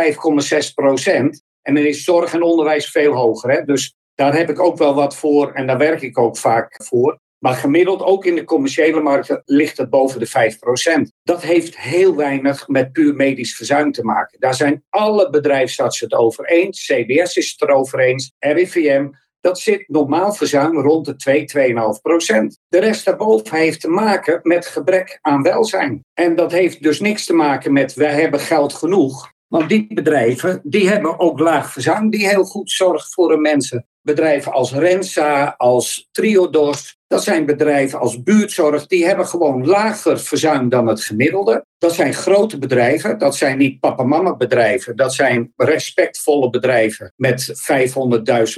procent. 0.74 1.42
En 1.62 1.74
dan 1.74 1.84
is 1.84 2.04
zorg 2.04 2.34
en 2.34 2.42
onderwijs 2.42 2.90
veel 2.90 3.12
hoger. 3.12 3.50
Hè? 3.50 3.64
Dus 3.64 3.94
daar 4.14 4.36
heb 4.36 4.50
ik 4.50 4.60
ook 4.60 4.78
wel 4.78 4.94
wat 4.94 5.16
voor 5.16 5.52
en 5.52 5.66
daar 5.66 5.78
werk 5.78 6.02
ik 6.02 6.18
ook 6.18 6.36
vaak 6.36 6.84
voor. 6.84 7.18
Maar 7.38 7.54
gemiddeld, 7.54 8.02
ook 8.02 8.24
in 8.24 8.34
de 8.34 8.44
commerciële 8.44 9.00
markten, 9.00 9.42
ligt 9.44 9.76
het 9.76 9.90
boven 9.90 10.20
de 10.20 10.28
5%. 11.08 11.12
Dat 11.22 11.42
heeft 11.42 11.78
heel 11.78 12.16
weinig 12.16 12.68
met 12.68 12.92
puur 12.92 13.14
medisch 13.14 13.56
verzuim 13.56 13.92
te 13.92 14.04
maken. 14.04 14.40
Daar 14.40 14.54
zijn 14.54 14.84
alle 14.88 15.30
bedrijfsartsen 15.30 16.08
het 16.08 16.18
over 16.18 16.44
eens. 16.44 16.86
CBS 16.86 17.36
is 17.36 17.50
het 17.50 17.68
erover 17.68 17.98
eens. 17.98 18.32
RIVM. 18.38 19.08
Dat 19.44 19.58
zit 19.58 19.88
normaal 19.88 20.32
verzuim 20.32 20.78
rond 20.78 21.04
de 21.04 21.16
2, 21.16 21.44
2,5% 21.56 21.74
De 22.68 22.78
rest 22.78 23.04
daarboven 23.04 23.56
heeft 23.56 23.80
te 23.80 23.88
maken 23.88 24.40
met 24.42 24.66
gebrek 24.66 25.18
aan 25.20 25.42
welzijn. 25.42 26.04
En 26.14 26.36
dat 26.36 26.52
heeft 26.52 26.82
dus 26.82 27.00
niks 27.00 27.26
te 27.26 27.34
maken 27.34 27.72
met 27.72 27.94
wij 27.94 28.20
hebben 28.20 28.40
geld 28.40 28.72
genoeg. 28.72 29.32
Want 29.46 29.68
die 29.68 29.94
bedrijven 29.94 30.60
die 30.62 30.88
hebben 30.88 31.18
ook 31.18 31.38
laag 31.38 31.72
verzuim 31.72 32.10
die 32.10 32.28
heel 32.28 32.44
goed 32.44 32.70
zorgt 32.70 33.14
voor 33.14 33.30
hun 33.30 33.40
mensen. 33.40 33.86
Bedrijven 34.02 34.52
als 34.52 34.72
Rensa, 34.72 35.54
als 35.56 36.08
Triodos, 36.12 36.96
dat 37.06 37.24
zijn 37.24 37.46
bedrijven 37.46 37.98
als 37.98 38.22
buurtzorg, 38.22 38.86
die 38.86 39.06
hebben 39.06 39.26
gewoon 39.26 39.66
lager 39.66 40.20
verzuim 40.20 40.68
dan 40.68 40.86
het 40.86 41.04
gemiddelde. 41.04 41.64
Dat 41.84 41.94
zijn 41.94 42.14
grote 42.14 42.58
bedrijven, 42.58 43.18
dat 43.18 43.36
zijn 43.36 43.58
niet 43.58 43.80
papa-mama 43.80 44.36
bedrijven, 44.36 44.96
dat 44.96 45.14
zijn 45.14 45.52
respectvolle 45.56 46.50
bedrijven 46.50 47.12
met 47.16 47.66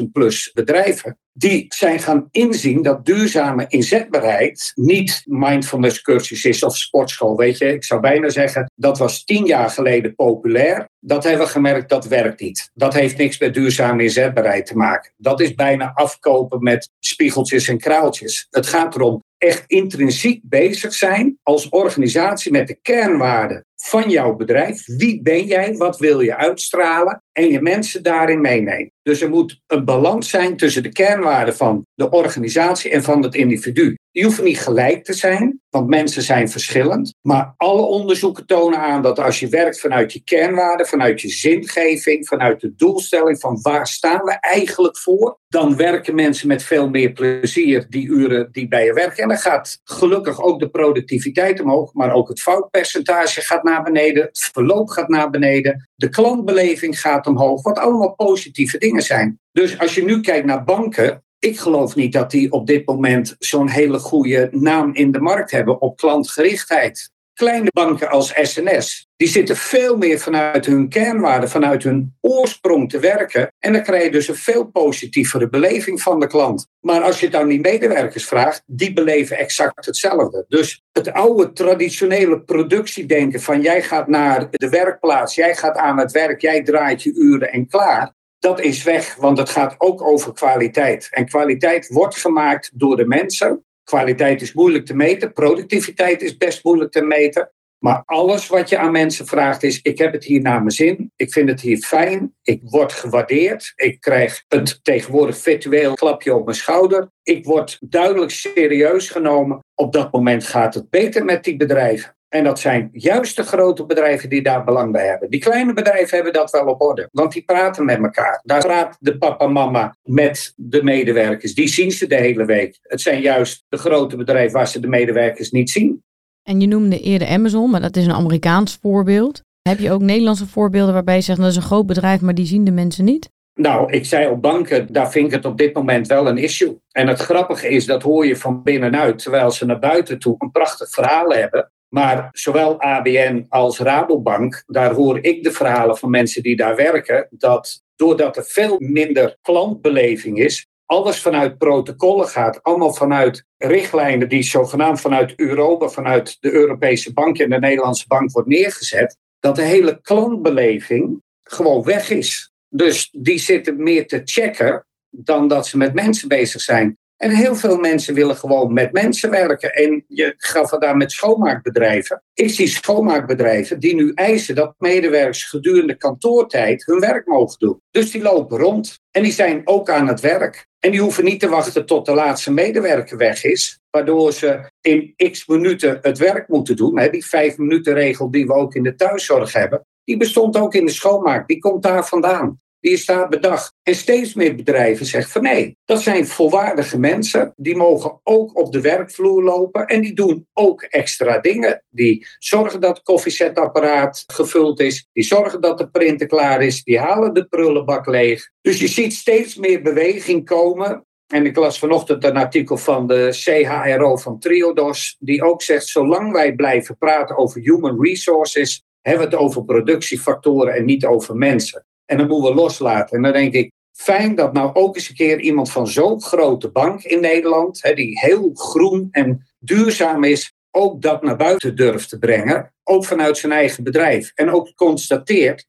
500.000 0.01 0.05
plus 0.13 0.51
bedrijven. 0.53 1.19
Die 1.33 1.65
zijn 1.69 1.99
gaan 1.99 2.29
inzien 2.31 2.83
dat 2.83 3.05
duurzame 3.05 3.65
inzetbaarheid 3.69 4.73
niet 4.75 5.23
mindfulness 5.25 6.03
cursus 6.03 6.45
is 6.45 6.63
of 6.63 6.77
sportschool. 6.77 7.37
Weet 7.37 7.59
je, 7.59 7.73
ik 7.73 7.85
zou 7.85 8.01
bijna 8.01 8.29
zeggen, 8.29 8.71
dat 8.75 8.99
was 8.99 9.25
tien 9.25 9.45
jaar 9.45 9.71
geleden 9.71 10.15
populair. 10.15 10.89
Dat 11.01 11.25
hebben 11.25 11.47
we 11.47 11.53
gemerkt, 11.53 11.89
dat 11.89 12.07
werkt 12.07 12.41
niet. 12.41 12.71
Dat 12.75 12.95
heeft 12.95 13.17
niks 13.17 13.39
met 13.39 13.55
duurzame 13.55 14.03
inzetbaarheid 14.03 14.67
te 14.67 14.77
maken. 14.77 15.13
Dat 15.17 15.41
is 15.41 15.55
bijna 15.55 15.93
afkopen 15.95 16.63
met 16.63 16.91
spiegeltjes 16.99 17.69
en 17.69 17.79
kraaltjes. 17.79 18.47
Het 18.51 18.67
gaat 18.67 18.95
erom 18.95 19.23
echt 19.39 19.65
intrinsiek 19.67 20.41
bezig 20.45 20.95
zijn 20.95 21.39
als 21.43 21.69
organisatie 21.69 22.53
met 22.53 22.67
de 22.67 22.79
kernwaarden 22.83 23.67
van 23.87 24.11
jouw 24.11 24.37
bedrijf. 24.37 24.85
Wie 24.87 25.23
ben 25.23 25.47
jij? 25.47 25.77
Wat 25.77 25.99
wil 25.99 26.21
je 26.21 26.37
uitstralen? 26.37 27.23
En 27.33 27.51
je 27.51 27.61
mensen 27.61 28.03
daarin 28.03 28.41
meenemen. 28.41 28.91
Dus 29.03 29.21
er 29.21 29.29
moet 29.29 29.61
een 29.67 29.85
balans 29.85 30.31
zijn 30.31 30.57
tussen 30.57 30.83
de 30.83 30.93
kernwaarden 30.93 31.57
van 31.57 31.87
de 31.95 32.11
organisatie 32.11 32.91
en 32.91 33.03
van 33.03 33.23
het 33.23 33.35
individu. 33.35 33.97
Die 34.11 34.25
hoeven 34.25 34.45
niet 34.45 34.61
gelijk 34.61 35.05
te 35.05 35.13
zijn, 35.13 35.61
want 35.71 35.89
mensen 35.89 36.23
zijn 36.23 36.49
verschillend. 36.49 37.15
Maar 37.23 37.55
alle 37.57 37.83
onderzoeken 37.83 38.47
tonen 38.47 38.79
aan 38.79 39.03
dat 39.03 39.19
als 39.19 39.41
je 39.41 39.49
werkt 39.49 39.81
vanuit 39.81 40.13
je 40.13 40.23
kernwaarden, 40.25 40.87
vanuit 40.87 41.21
je 41.21 41.29
zingeving, 41.29 42.29
vanuit 42.29 42.61
de 42.61 42.75
doelstelling 42.75 43.41
van 43.41 43.59
waar 43.63 43.87
staan 43.87 44.25
we 44.25 44.37
eigenlijk 44.41 44.99
voor, 44.99 45.39
dan 45.49 45.77
werken 45.77 46.15
mensen 46.15 46.49
met 46.49 46.63
veel 46.63 46.89
meer 46.89 47.13
plezier 47.13 47.87
die 47.89 48.09
uren 48.09 48.49
die 48.53 48.69
bij 48.69 48.85
je 48.85 48.93
werken. 48.93 49.23
En 49.23 49.29
dan 49.29 49.39
gaat 49.39 49.81
gelukkig 49.85 50.43
ook 50.43 50.61
de 50.61 50.69
productiviteit 50.69 51.61
omhoog, 51.61 51.93
maar 51.93 52.13
ook 52.13 52.29
het 52.29 52.41
foutpercentage 52.41 53.41
gaat 53.41 53.63
naar 53.63 53.76
beneden, 53.83 54.23
het 54.23 54.51
verloop 54.53 54.89
gaat 54.89 55.09
naar 55.09 55.31
beneden, 55.31 55.89
de 55.95 56.09
klantbeleving 56.09 57.01
gaat 57.01 57.27
omhoog, 57.27 57.63
wat 57.63 57.79
allemaal 57.79 58.15
positieve 58.15 58.79
dingen 58.79 59.03
zijn. 59.03 59.41
Dus 59.53 59.79
als 59.79 59.95
je 59.95 60.05
nu 60.05 60.21
kijkt 60.21 60.47
naar 60.47 60.65
banken, 60.65 61.25
ik 61.39 61.59
geloof 61.59 61.95
niet 61.95 62.13
dat 62.13 62.31
die 62.31 62.53
op 62.53 62.67
dit 62.67 62.87
moment 62.87 63.37
zo'n 63.39 63.69
hele 63.69 63.99
goede 63.99 64.49
naam 64.53 64.95
in 64.95 65.13
de 65.13 65.21
markt 65.21 65.51
hebben 65.51 65.81
op 65.81 65.97
klantgerichtheid. 65.97 67.11
Kleine 67.33 67.69
banken 67.73 68.09
als 68.09 68.33
SNS, 68.43 69.06
die 69.17 69.29
zitten 69.29 69.57
veel 69.57 69.97
meer 69.97 70.19
vanuit 70.19 70.67
hun 70.67 70.89
kernwaarden, 70.89 71.49
vanuit 71.49 71.83
hun 71.83 72.17
oorsprong 72.21 72.91
te 72.91 72.99
werken. 72.99 73.53
En 73.59 73.73
dan 73.73 73.83
krijg 73.83 74.03
je 74.03 74.11
dus 74.11 74.29
een 74.29 74.35
veel 74.35 74.65
positievere 74.65 75.49
beleving 75.49 76.03
van 76.03 76.21
de 76.21 76.27
klant. 76.27 76.67
Maar 76.81 77.01
als 77.01 77.21
je 77.21 77.29
dan 77.29 77.49
die 77.49 77.61
medewerkers 77.61 78.25
vraagt, 78.25 78.63
die 78.67 78.93
beleven 78.93 79.39
exact 79.39 79.87
hetzelfde. 79.87 80.45
Dus 80.49 80.83
het 80.93 81.13
oude 81.13 81.53
traditionele 81.53 82.41
productiedenken 82.41 83.41
van 83.41 83.61
jij 83.61 83.83
gaat 83.83 84.09
naar 84.09 84.47
de 84.51 84.69
werkplaats, 84.69 85.35
jij 85.35 85.57
gaat 85.57 85.77
aan 85.77 85.99
het 85.99 86.13
werk, 86.13 86.41
jij 86.41 86.63
draait 86.63 87.03
je 87.03 87.15
uren 87.15 87.53
en 87.53 87.69
klaar 87.69 88.15
dat 88.39 88.61
is 88.61 88.83
weg, 88.83 89.15
want 89.15 89.39
het 89.39 89.49
gaat 89.49 89.75
ook 89.79 90.03
over 90.03 90.33
kwaliteit. 90.33 91.09
En 91.11 91.27
kwaliteit 91.27 91.89
wordt 91.89 92.17
gemaakt 92.17 92.71
door 92.75 92.97
de 92.97 93.07
mensen. 93.07 93.65
Kwaliteit 93.85 94.43
is 94.43 94.53
moeilijk 94.53 94.87
te 94.87 94.95
meten, 94.95 95.33
productiviteit 95.33 96.23
is 96.23 96.37
best 96.37 96.65
moeilijk 96.65 96.93
te 96.93 97.03
meten. 97.03 97.51
Maar 97.79 98.03
alles 98.05 98.47
wat 98.47 98.69
je 98.69 98.79
aan 98.79 98.93
mensen 98.93 99.27
vraagt 99.27 99.63
is: 99.63 99.81
ik 99.83 99.99
heb 99.99 100.13
het 100.13 100.25
hier 100.25 100.41
naar 100.41 100.59
mijn 100.59 100.71
zin, 100.71 101.13
ik 101.17 101.33
vind 101.33 101.49
het 101.49 101.61
hier 101.61 101.79
fijn, 101.79 102.35
ik 102.43 102.61
word 102.65 102.93
gewaardeerd, 102.93 103.73
ik 103.77 104.01
krijg 104.01 104.45
het 104.49 104.79
tegenwoordig 104.83 105.39
virtueel 105.39 105.95
klapje 105.95 106.35
op 106.35 106.45
mijn 106.45 106.57
schouder, 106.57 107.11
ik 107.23 107.45
word 107.45 107.79
duidelijk 107.81 108.31
serieus 108.31 109.11
genomen. 109.11 109.65
Op 109.75 109.93
dat 109.93 110.13
moment 110.13 110.45
gaat 110.45 110.75
het 110.75 110.91
beter 110.91 111.25
met 111.25 111.45
die 111.45 111.57
bedrijven. 111.57 112.17
En 112.29 112.45
dat 112.45 112.61
zijn 112.61 112.89
juist 112.93 113.37
de 113.37 113.43
grote 113.43 113.87
bedrijven 113.87 114.29
die 114.29 114.43
daar 114.43 114.65
belang 114.65 114.93
bij 114.93 115.07
hebben. 115.07 115.31
Die 115.31 115.41
kleine 115.41 115.73
bedrijven 115.73 116.15
hebben 116.15 116.33
dat 116.33 116.51
wel 116.51 116.67
op 116.67 116.81
orde, 116.81 117.09
want 117.13 117.33
die 117.33 117.45
praten 117.45 117.85
met 117.85 117.99
elkaar. 117.99 118.41
Daar 118.45 118.61
praat 118.61 118.97
de 119.01 119.19
papa 119.19 119.47
mama 119.47 119.97
met 120.03 120.53
de 120.57 120.83
medewerkers. 120.83 121.55
Die 121.55 121.69
zien 121.69 121.91
ze 121.91 122.07
de 122.07 122.17
hele 122.17 122.45
week. 122.45 122.79
Het 122.83 123.01
zijn 123.01 123.21
juist 123.21 123.65
de 123.69 123.77
grote 123.77 124.17
bedrijven 124.17 124.53
waar 124.53 124.69
ze 124.69 124.81
de 124.81 124.89
medewerkers 124.89 125.51
niet 125.51 125.71
zien. 125.71 126.05
En 126.49 126.61
je 126.61 126.67
noemde 126.67 127.01
eerder 127.01 127.29
Amazon, 127.29 127.71
maar 127.71 127.81
dat 127.81 127.97
is 127.97 128.07
een 128.07 128.13
Amerikaans 128.13 128.79
voorbeeld. 128.83 129.41
Heb 129.63 129.79
je 129.79 129.93
ook 129.93 130.01
Nederlandse 130.01 130.47
voorbeelden 130.47 130.95
waarbij 130.95 131.15
je 131.15 131.21
zegt 131.21 131.39
dat 131.39 131.51
is 131.51 131.57
een 131.57 131.63
groot 131.63 131.87
bedrijf, 131.87 132.21
maar 132.21 132.35
die 132.35 132.47
zien 132.47 132.65
de 132.65 132.71
mensen 132.71 133.05
niet? 133.05 133.31
Nou, 133.55 133.93
ik 133.93 134.05
zei 134.05 134.29
op 134.29 134.43
banken, 134.43 134.93
daar 134.93 135.11
vind 135.11 135.27
ik 135.27 135.33
het 135.33 135.45
op 135.45 135.59
dit 135.59 135.75
moment 135.75 136.07
wel 136.07 136.29
een 136.29 136.39
issue. 136.39 136.81
En 136.91 137.09
het 137.09 137.21
grappige 137.21 137.69
is, 137.69 137.87
dat 137.87 138.03
hoor 138.03 138.27
je 138.27 138.37
van 138.37 138.63
binnenuit, 138.63 139.19
terwijl 139.19 139.51
ze 139.51 139.67
naar 139.67 139.79
buiten 139.79 140.19
toe 140.19 140.35
een 140.39 140.51
prachtig 140.51 140.91
verhaal 140.91 141.31
hebben. 141.31 141.71
Maar 141.89 142.29
zowel 142.33 142.81
ABN 142.81 143.47
als 143.49 143.79
Rabobank, 143.79 144.63
daar 144.67 144.93
hoor 144.93 145.19
ik 145.21 145.43
de 145.43 145.53
verhalen 145.53 145.97
van 145.97 146.11
mensen 146.11 146.43
die 146.43 146.57
daar 146.57 146.77
werken, 146.77 147.27
dat 147.31 147.83
doordat 147.97 148.37
er 148.37 148.45
veel 148.45 148.77
minder 148.79 149.37
klantbeleving 149.43 150.39
is, 150.39 150.67
alles 150.87 151.21
vanuit 151.21 151.59
protocollen 151.59 152.29
gaat, 152.29 152.63
allemaal 152.63 152.95
vanuit 152.95 153.45
richtlijnen 153.57 154.29
die 154.29 154.43
zogenaamd 154.43 155.01
vanuit 155.01 155.33
Europa, 155.37 155.89
vanuit 155.89 156.37
de 156.41 156.53
Europese 156.53 157.13
bank 157.13 157.39
en 157.39 157.51
de 157.51 157.59
Nederlandse 157.59 158.07
bank 158.07 158.33
wordt 158.33 158.49
neergezet, 158.49 159.19
dat 159.41 159.57
de 159.57 159.63
hele 159.63 160.01
klantbeleving 160.03 161.23
gewoon 161.43 161.83
weg 161.83 162.11
is. 162.11 162.53
Dus 162.69 163.09
die 163.13 163.39
zitten 163.39 163.83
meer 163.83 164.07
te 164.07 164.21
checken 164.25 164.87
dan 165.11 165.49
dat 165.49 165.67
ze 165.67 165.77
met 165.77 165.95
mensen 165.95 166.29
bezig 166.29 166.61
zijn. 166.61 166.99
En 167.17 167.31
heel 167.31 167.55
veel 167.55 167.79
mensen 167.79 168.15
willen 168.15 168.37
gewoon 168.37 168.73
met 168.73 168.93
mensen 168.93 169.31
werken. 169.31 169.73
En 169.73 170.05
je 170.09 170.35
gaf 170.37 170.71
het 170.71 170.81
daar 170.81 170.97
met 170.97 171.13
schoonmaakbedrijven. 171.13 172.23
Ik 172.35 172.51
zie 172.51 172.69
schoonmaakbedrijven 172.69 173.81
die 173.81 173.95
nu 173.95 174.13
eisen 174.15 174.55
dat 174.55 174.75
medewerkers 174.79 175.45
gedurende 175.45 175.97
kantoortijd 175.97 176.87
hun 176.87 177.01
werk 177.01 177.27
mogen 177.27 177.59
doen. 177.59 177.81
Dus 177.91 178.11
die 178.11 178.23
lopen 178.23 178.59
rond. 178.59 179.01
En 179.11 179.23
die 179.23 179.33
zijn 179.33 179.61
ook 179.65 179.91
aan 179.91 180.09
het 180.09 180.21
werk. 180.21 180.67
En 180.79 180.91
die 180.91 181.01
hoeven 181.01 181.25
niet 181.25 181.41
te 181.41 181.49
wachten 181.49 181.87
tot 181.87 182.07
de 182.07 182.15
laatste 182.15 182.53
medewerker 182.53 183.17
weg 183.17 183.45
is. 183.45 183.81
Waardoor 183.91 184.33
ze 184.33 184.71
in 184.81 185.15
x 185.31 185.47
minuten 185.47 185.99
het 186.03 186.19
werk 186.19 186.49
moeten 186.49 186.77
doen. 186.77 187.09
Die 187.11 187.27
vijf 187.27 187.59
minuten 187.59 187.95
regel 187.95 188.31
die 188.31 188.47
we 188.47 188.53
ook 188.53 188.75
in 188.75 188.83
de 188.83 188.95
thuiszorg 188.95 189.53
hebben. 189.53 189.87
Die 190.05 190.17
bestond 190.17 190.57
ook 190.57 190.75
in 190.75 190.87
de 190.87 190.93
schoonmaak. 190.93 191.49
Die 191.49 191.59
komt 191.59 191.83
daar 191.83 192.07
vandaan 192.07 192.61
die 192.81 192.93
is 192.93 193.07
daar 193.07 193.29
bedacht. 193.29 193.75
En 193.83 193.95
steeds 193.95 194.35
meer 194.35 194.55
bedrijven 194.55 195.07
zeggen 195.07 195.33
van 195.33 195.43
nee, 195.43 195.77
dat 195.85 196.03
zijn 196.03 196.27
volwaardige 196.27 196.99
mensen. 196.99 197.53
Die 197.57 197.77
mogen 197.77 198.21
ook 198.23 198.59
op 198.59 198.73
de 198.73 198.81
werkvloer 198.81 199.43
lopen 199.43 199.87
en 199.87 200.01
die 200.01 200.15
doen 200.15 200.47
ook 200.53 200.83
extra 200.83 201.39
dingen. 201.39 201.85
Die 201.89 202.27
zorgen 202.39 202.81
dat 202.81 202.97
het 202.97 203.05
koffiezetapparaat 203.05 204.25
gevuld 204.27 204.81
is. 204.81 205.09
Die 205.13 205.25
zorgen 205.25 205.61
dat 205.61 205.79
de 205.79 205.89
printer 205.89 206.27
klaar 206.27 206.63
is. 206.63 206.85
Die 206.85 206.99
halen 206.99 207.35
de 207.35 207.47
prullenbak 207.47 208.07
leeg. 208.07 208.51
Dus 208.61 208.81
je 208.81 208.89
ziet 208.89 209.15
steeds 209.15 209.55
meer 209.55 209.83
beweging 209.83 210.45
komen. 210.45 211.07
En 211.27 211.47
ik 211.47 211.57
las 211.57 211.79
vanochtend 211.79 212.25
een 212.25 212.37
artikel 212.37 212.77
van 212.77 213.07
de 213.07 213.29
CHRO 213.31 214.17
van 214.17 214.39
Triodos, 214.39 215.17
die 215.19 215.45
ook 215.45 215.63
zegt: 215.63 215.87
zolang 215.87 216.33
wij 216.33 216.55
blijven 216.55 216.99
praten 216.99 217.37
over 217.37 217.61
human 217.61 218.03
resources, 218.03 218.85
hebben 219.01 219.29
we 219.29 219.35
het 219.35 219.45
over 219.45 219.65
productiefactoren 219.65 220.75
en 220.75 220.85
niet 220.85 221.07
over 221.07 221.37
mensen. 221.37 221.87
En 222.07 222.19
dat 222.19 222.29
moeten 222.29 222.51
we 222.51 222.57
loslaten. 222.57 223.17
En 223.17 223.23
dan 223.23 223.33
denk 223.33 223.53
ik, 223.53 223.73
fijn 223.93 224.35
dat 224.35 224.53
nou 224.53 224.75
ook 224.75 224.95
eens 224.95 225.09
een 225.09 225.15
keer 225.15 225.41
iemand 225.41 225.71
van 225.71 225.87
zo'n 225.87 226.23
grote 226.23 226.71
bank 226.71 227.03
in 227.03 227.21
Nederland, 227.21 227.83
hè, 227.83 227.95
die 227.95 228.19
heel 228.19 228.51
groen 228.55 229.09
en 229.11 229.47
duurzaam 229.59 230.25
is, 230.25 230.55
ook 230.71 231.03
dat 231.03 231.23
naar 231.23 231.37
buiten 231.37 231.77
durft 231.77 232.09
te 232.09 232.19
brengen. 232.19 232.75
Ook 232.85 233.05
vanuit 233.05 233.39
zijn 233.39 233.53
eigen 233.53 233.85
bedrijf. 233.85 234.33
En 234.35 234.51
ook 234.51 234.75
constateert 234.75 235.67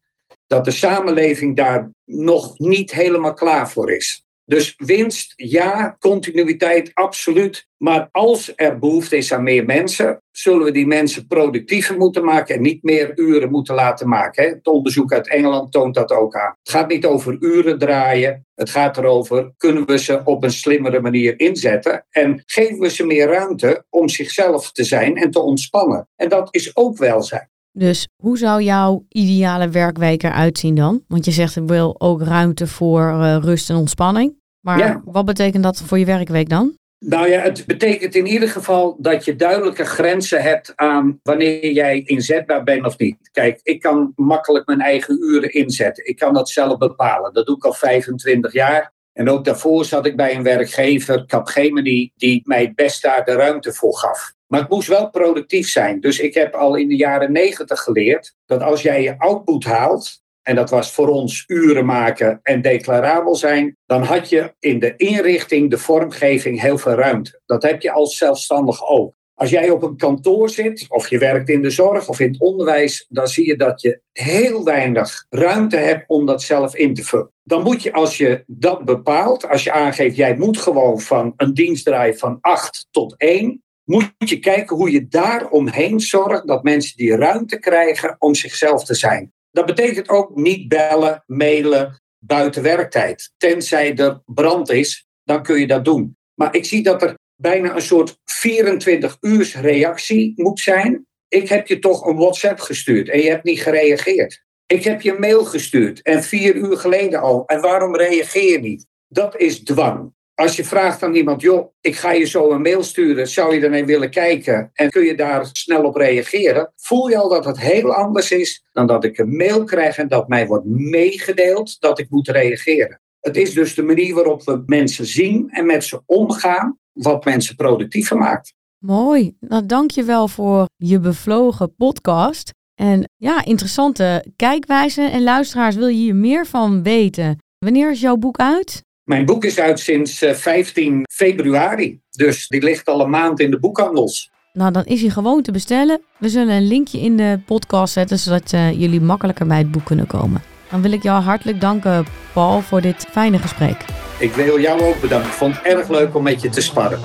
dat 0.47 0.65
de 0.65 0.71
samenleving 0.71 1.56
daar 1.56 1.91
nog 2.06 2.60
niet 2.60 2.91
helemaal 2.91 3.34
klaar 3.34 3.69
voor 3.69 3.91
is. 3.91 4.26
Dus 4.47 4.73
winst, 4.77 5.33
ja, 5.36 5.95
continuïteit, 5.99 6.91
absoluut. 6.93 7.67
Maar 7.77 8.10
als 8.12 8.53
er 8.55 8.79
behoefte 8.79 9.17
is 9.17 9.33
aan 9.33 9.43
meer 9.43 9.65
mensen, 9.65 10.21
zullen 10.31 10.65
we 10.65 10.71
die 10.71 10.88
mensen 10.88 11.27
productiever 11.27 11.97
moeten 11.97 12.25
maken 12.25 12.55
en 12.55 12.62
niet 12.62 12.83
meer 12.83 13.19
uren 13.19 13.51
moeten 13.51 13.75
laten 13.75 14.07
maken. 14.07 14.49
Het 14.49 14.67
onderzoek 14.67 15.12
uit 15.12 15.29
Engeland 15.29 15.71
toont 15.71 15.95
dat 15.95 16.12
ook 16.12 16.36
aan. 16.36 16.55
Het 16.63 16.69
gaat 16.69 16.88
niet 16.88 17.05
over 17.05 17.38
uren 17.39 17.77
draaien. 17.77 18.45
Het 18.55 18.69
gaat 18.69 18.97
erover, 18.97 19.53
kunnen 19.57 19.86
we 19.86 19.99
ze 19.99 20.21
op 20.23 20.43
een 20.43 20.51
slimmere 20.51 21.01
manier 21.01 21.39
inzetten 21.39 22.05
en 22.10 22.43
geven 22.45 22.79
we 22.79 22.89
ze 22.89 23.05
meer 23.05 23.27
ruimte 23.27 23.86
om 23.89 24.10
zichzelf 24.10 24.71
te 24.71 24.83
zijn 24.83 25.17
en 25.17 25.31
te 25.31 25.39
ontspannen. 25.39 26.07
En 26.15 26.29
dat 26.29 26.47
is 26.51 26.75
ook 26.75 26.97
welzijn. 26.97 27.49
Dus 27.77 28.07
hoe 28.23 28.37
zou 28.37 28.61
jouw 28.61 29.05
ideale 29.09 29.69
werkweek 29.69 30.23
eruit 30.23 30.57
zien 30.57 30.75
dan? 30.75 31.03
Want 31.07 31.25
je 31.25 31.31
zegt, 31.31 31.55
er 31.55 31.65
wil 31.65 31.95
ook 32.01 32.21
ruimte 32.21 32.67
voor 32.67 33.01
uh, 33.01 33.37
rust 33.41 33.69
en 33.69 33.75
ontspanning. 33.75 34.35
Maar 34.59 35.01
wat 35.05 35.25
betekent 35.25 35.63
dat 35.63 35.81
voor 35.81 35.99
je 35.99 36.05
werkweek 36.05 36.49
dan? 36.49 36.75
Nou 37.05 37.29
ja, 37.29 37.39
het 37.39 37.65
betekent 37.65 38.15
in 38.15 38.25
ieder 38.25 38.49
geval 38.49 38.97
dat 38.99 39.25
je 39.25 39.35
duidelijke 39.35 39.85
grenzen 39.85 40.41
hebt 40.41 40.73
aan 40.75 41.19
wanneer 41.23 41.71
jij 41.71 42.01
inzetbaar 42.01 42.63
bent 42.63 42.85
of 42.85 42.97
niet. 42.97 43.29
Kijk, 43.31 43.59
ik 43.63 43.81
kan 43.81 44.13
makkelijk 44.15 44.67
mijn 44.67 44.81
eigen 44.81 45.17
uren 45.21 45.53
inzetten. 45.53 46.05
Ik 46.05 46.17
kan 46.17 46.33
dat 46.33 46.49
zelf 46.49 46.77
bepalen. 46.77 47.33
Dat 47.33 47.45
doe 47.45 47.55
ik 47.55 47.65
al 47.65 47.73
25 47.73 48.53
jaar. 48.53 48.93
En 49.13 49.29
ook 49.29 49.45
daarvoor 49.45 49.85
zat 49.85 50.05
ik 50.05 50.15
bij 50.15 50.35
een 50.35 50.43
werkgever, 50.43 51.25
Capgemini, 51.25 52.11
die 52.15 52.41
mij 52.43 52.73
best 52.75 53.01
daar 53.01 53.25
de 53.25 53.33
ruimte 53.33 53.73
voor 53.73 53.97
gaf. 53.97 54.35
Maar 54.47 54.60
het 54.60 54.69
moest 54.69 54.88
wel 54.88 55.10
productief 55.10 55.69
zijn. 55.69 55.99
Dus 55.99 56.19
ik 56.19 56.33
heb 56.33 56.53
al 56.53 56.75
in 56.75 56.88
de 56.88 56.95
jaren 56.95 57.31
90 57.31 57.79
geleerd 57.79 58.36
dat 58.45 58.62
als 58.62 58.81
jij 58.81 59.01
je 59.01 59.19
output 59.19 59.63
haalt, 59.63 60.21
en 60.41 60.55
dat 60.55 60.69
was 60.69 60.91
voor 60.91 61.07
ons 61.07 61.43
uren 61.47 61.86
maken 61.86 62.39
en 62.43 62.62
declarabel 62.62 63.36
zijn, 63.36 63.77
dan 63.86 64.03
had 64.03 64.29
je 64.29 64.53
in 64.60 64.79
de 64.79 64.93
inrichting, 64.97 65.69
de 65.69 65.77
vormgeving 65.77 66.62
heel 66.62 66.77
veel 66.77 66.93
ruimte. 66.93 67.41
Dat 67.45 67.63
heb 67.63 67.81
je 67.81 67.91
als 67.91 68.17
zelfstandig 68.17 68.88
ook. 68.88 69.15
Als 69.33 69.49
jij 69.49 69.69
op 69.69 69.83
een 69.83 69.97
kantoor 69.97 70.49
zit, 70.49 70.86
of 70.88 71.10
je 71.10 71.17
werkt 71.17 71.49
in 71.49 71.62
de 71.62 71.69
zorg 71.69 72.10
of 72.10 72.19
in 72.19 72.31
het 72.31 72.39
onderwijs, 72.39 73.05
dan 73.10 73.27
zie 73.27 73.45
je 73.45 73.55
dat 73.55 73.81
je 73.81 74.01
heel 74.12 74.63
weinig 74.63 75.25
ruimte 75.29 75.77
hebt 75.77 76.03
om 76.10 76.25
dat 76.25 76.41
zelf 76.41 76.75
in 76.75 76.93
te 76.93 77.03
vullen. 77.03 77.31
Dan 77.43 77.63
moet 77.63 77.83
je, 77.83 77.93
als 77.93 78.17
je 78.17 78.43
dat 78.47 78.86
bepaalt, 78.86 79.49
als 79.49 79.63
je 79.63 79.71
aangeeft, 79.71 80.15
jij 80.15 80.38
moet 80.38 80.57
gewoon 80.57 80.99
van 80.99 81.33
een 81.36 81.53
dienstdraai 81.53 82.17
van 82.17 82.38
8 82.41 82.88
tot 82.91 83.15
1, 83.17 83.63
moet 83.88 84.13
je 84.17 84.39
kijken 84.39 84.76
hoe 84.76 84.91
je 84.91 85.08
daar 85.08 85.50
omheen 85.50 86.00
zorgt 86.00 86.47
dat 86.47 86.63
mensen 86.63 86.97
die 86.97 87.15
ruimte 87.15 87.60
krijgen 87.60 88.15
om 88.19 88.36
zichzelf 88.36 88.84
te 88.86 88.95
zijn. 88.95 89.34
Dat 89.52 89.65
betekent 89.65 90.10
ook 90.10 90.36
niet 90.36 90.67
bellen, 90.67 91.23
mailen 91.26 92.02
buiten 92.19 92.63
werktijd. 92.63 93.32
Tenzij 93.38 93.95
er 93.95 94.21
brand 94.26 94.69
is, 94.69 95.08
dan 95.23 95.43
kun 95.43 95.60
je 95.60 95.67
dat 95.67 95.86
doen. 95.86 96.17
Maar 96.34 96.56
ik 96.56 96.65
zie 96.65 96.84
dat 96.84 97.02
er 97.02 97.17
bijna 97.36 97.76
een 97.76 97.82
soort 97.82 98.17
24 98.26 99.17
uur 99.21 99.52
reactie 99.62 100.34
moet 100.36 100.60
zijn. 100.60 101.06
Ik 101.28 101.50
heb 101.50 101.67
je 101.67 101.80
toch 101.80 102.06
een 102.06 102.15
WhatsApp 102.15 102.60
gestuurd 102.60 103.10
en 103.10 103.21
je 103.21 103.30
hebt 103.30 103.43
niet 103.43 103.62
gereageerd. 103.62 104.45
Ik 104.65 104.84
heb 104.84 105.02
je 105.02 105.12
een 105.12 105.19
mail 105.19 105.45
gestuurd 105.45 106.02
en 106.02 106.23
vier 106.23 106.56
uur 106.56 106.78
geleden 106.78 107.21
al. 107.21 107.45
En 107.45 107.62
waarom 107.62 107.95
reageer 107.95 108.52
je 108.52 108.60
niet? 108.60 108.86
Dat 109.08 109.38
is 109.38 109.63
dwang. 109.63 110.15
Als 110.38 110.56
je 110.56 110.63
vraagt 110.63 111.04
aan 111.04 111.15
iemand, 111.15 111.41
joh, 111.41 111.73
ik 111.82 111.95
ga 111.95 112.12
je 112.12 112.26
zo 112.26 112.52
een 112.52 112.62
mail 112.62 112.84
sturen, 112.84 113.28
zou 113.28 113.56
je 113.56 113.62
ernaar 113.62 113.86
willen 113.86 114.10
kijken 114.10 114.69
en 114.73 114.89
kun 114.89 115.04
je 115.04 115.15
daar 115.15 115.50
snel 115.52 115.84
op 115.84 115.95
reageren? 115.95 116.73
Voel 116.76 117.08
je 117.08 117.17
al 117.17 117.30
dat 117.30 117.45
het 117.45 117.60
heel 117.60 117.93
anders 117.93 118.32
is 118.32 118.65
dan 118.71 118.88
dat 118.88 119.04
ik 119.04 119.17
een 119.17 119.36
mail 119.36 119.63
krijg 119.63 119.97
en 119.97 120.08
dat 120.08 120.28
mij 120.28 120.47
wordt 120.47 120.65
meegedeeld 120.65 121.80
dat 121.80 122.00
ik 122.00 122.10
moet 122.10 122.28
reageren. 122.28 123.02
Het 123.19 123.38
is 123.38 123.54
dus 123.54 123.76
de 123.76 123.84
manier 123.84 124.13
waarop 124.13 124.43
we 124.43 124.63
mensen 124.65 125.06
zien 125.06 125.50
en 125.50 125.65
met 125.65 125.84
ze 125.84 126.02
omgaan, 126.06 126.78
wat 126.93 127.26
mensen 127.26 127.56
productiever 127.56 128.17
maakt. 128.17 128.54
Mooi. 128.78 129.36
Nou, 129.39 129.65
dank 129.65 129.91
je 129.91 130.04
wel 130.04 130.28
voor 130.28 130.65
je 130.76 131.00
bevlogen 131.00 131.76
podcast. 131.76 132.52
En 132.76 133.10
ja, 133.15 133.45
interessante 133.45 134.26
kijkwijzen. 134.36 135.12
En 135.12 135.23
luisteraars, 135.23 135.76
wil 135.76 135.88
je 135.88 135.97
hier 135.97 136.15
meer 136.15 136.45
van 136.45 136.84
weten? 136.84 137.38
Wanneer 137.58 137.91
is 137.91 138.02
jouw 138.02 138.15
boek 138.15 138.38
uit? 138.38 138.86
Mijn 139.07 139.25
boek 139.25 139.45
is 139.45 139.59
uit 139.59 139.79
sinds 139.79 140.25
15 140.31 140.93
eh, 140.93 141.01
februari. 141.09 141.99
Dus 142.11 142.47
die 142.47 142.63
ligt 142.63 142.87
al 142.87 143.01
een 143.01 143.09
maand 143.09 143.39
in 143.39 143.51
de 143.51 143.59
boekhandels. 143.59 144.29
Nou, 144.53 144.71
dan 144.71 144.85
is 144.85 145.01
hij 145.01 145.09
gewoon 145.09 145.41
te 145.41 145.51
bestellen. 145.51 146.01
We 146.17 146.29
zullen 146.29 146.55
een 146.55 146.67
linkje 146.67 146.99
in 146.99 147.17
de 147.17 147.39
podcast 147.45 147.93
zetten, 147.93 148.19
zodat 148.19 148.53
uh, 148.53 148.71
jullie 148.71 149.01
makkelijker 149.01 149.47
bij 149.47 149.57
het 149.57 149.71
boek 149.71 149.85
kunnen 149.85 150.07
komen. 150.07 150.41
Dan 150.69 150.81
wil 150.81 150.91
ik 150.91 151.03
jou 151.03 151.21
hartelijk 151.21 151.61
danken, 151.61 152.05
Paul, 152.33 152.61
voor 152.61 152.81
dit 152.81 153.05
fijne 153.11 153.37
gesprek. 153.37 153.85
Ik 154.19 154.33
wil 154.33 154.59
jou 154.59 154.81
ook 154.81 155.01
bedanken. 155.01 155.27
Ik 155.27 155.33
vond 155.33 155.55
het 155.55 155.65
erg 155.65 155.89
leuk 155.89 156.15
om 156.15 156.23
met 156.23 156.41
je 156.41 156.49
te 156.49 156.61
sparren. 156.61 156.99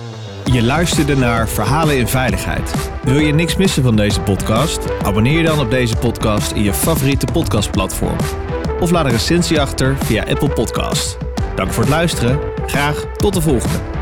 Je 0.45 0.63
luisterde 0.63 1.17
naar 1.17 1.49
Verhalen 1.49 1.99
in 1.99 2.09
Veiligheid. 2.09 2.75
Wil 3.03 3.19
je 3.19 3.33
niks 3.33 3.57
missen 3.57 3.83
van 3.83 3.97
deze 3.97 4.21
podcast? 4.21 5.03
Abonneer 5.03 5.39
je 5.39 5.45
dan 5.45 5.61
op 5.61 5.71
deze 5.71 5.97
podcast 5.97 6.53
in 6.53 6.63
je 6.63 6.73
favoriete 6.73 7.27
podcastplatform. 7.33 8.17
Of 8.81 8.91
laat 8.91 9.05
een 9.05 9.11
recensie 9.11 9.61
achter 9.61 9.97
via 9.97 10.25
Apple 10.25 10.49
Podcast. 10.49 11.19
Dank 11.55 11.73
voor 11.73 11.83
het 11.83 11.93
luisteren. 11.93 12.39
Graag 12.67 13.05
tot 13.17 13.35
de 13.35 13.41
volgende. 13.41 14.02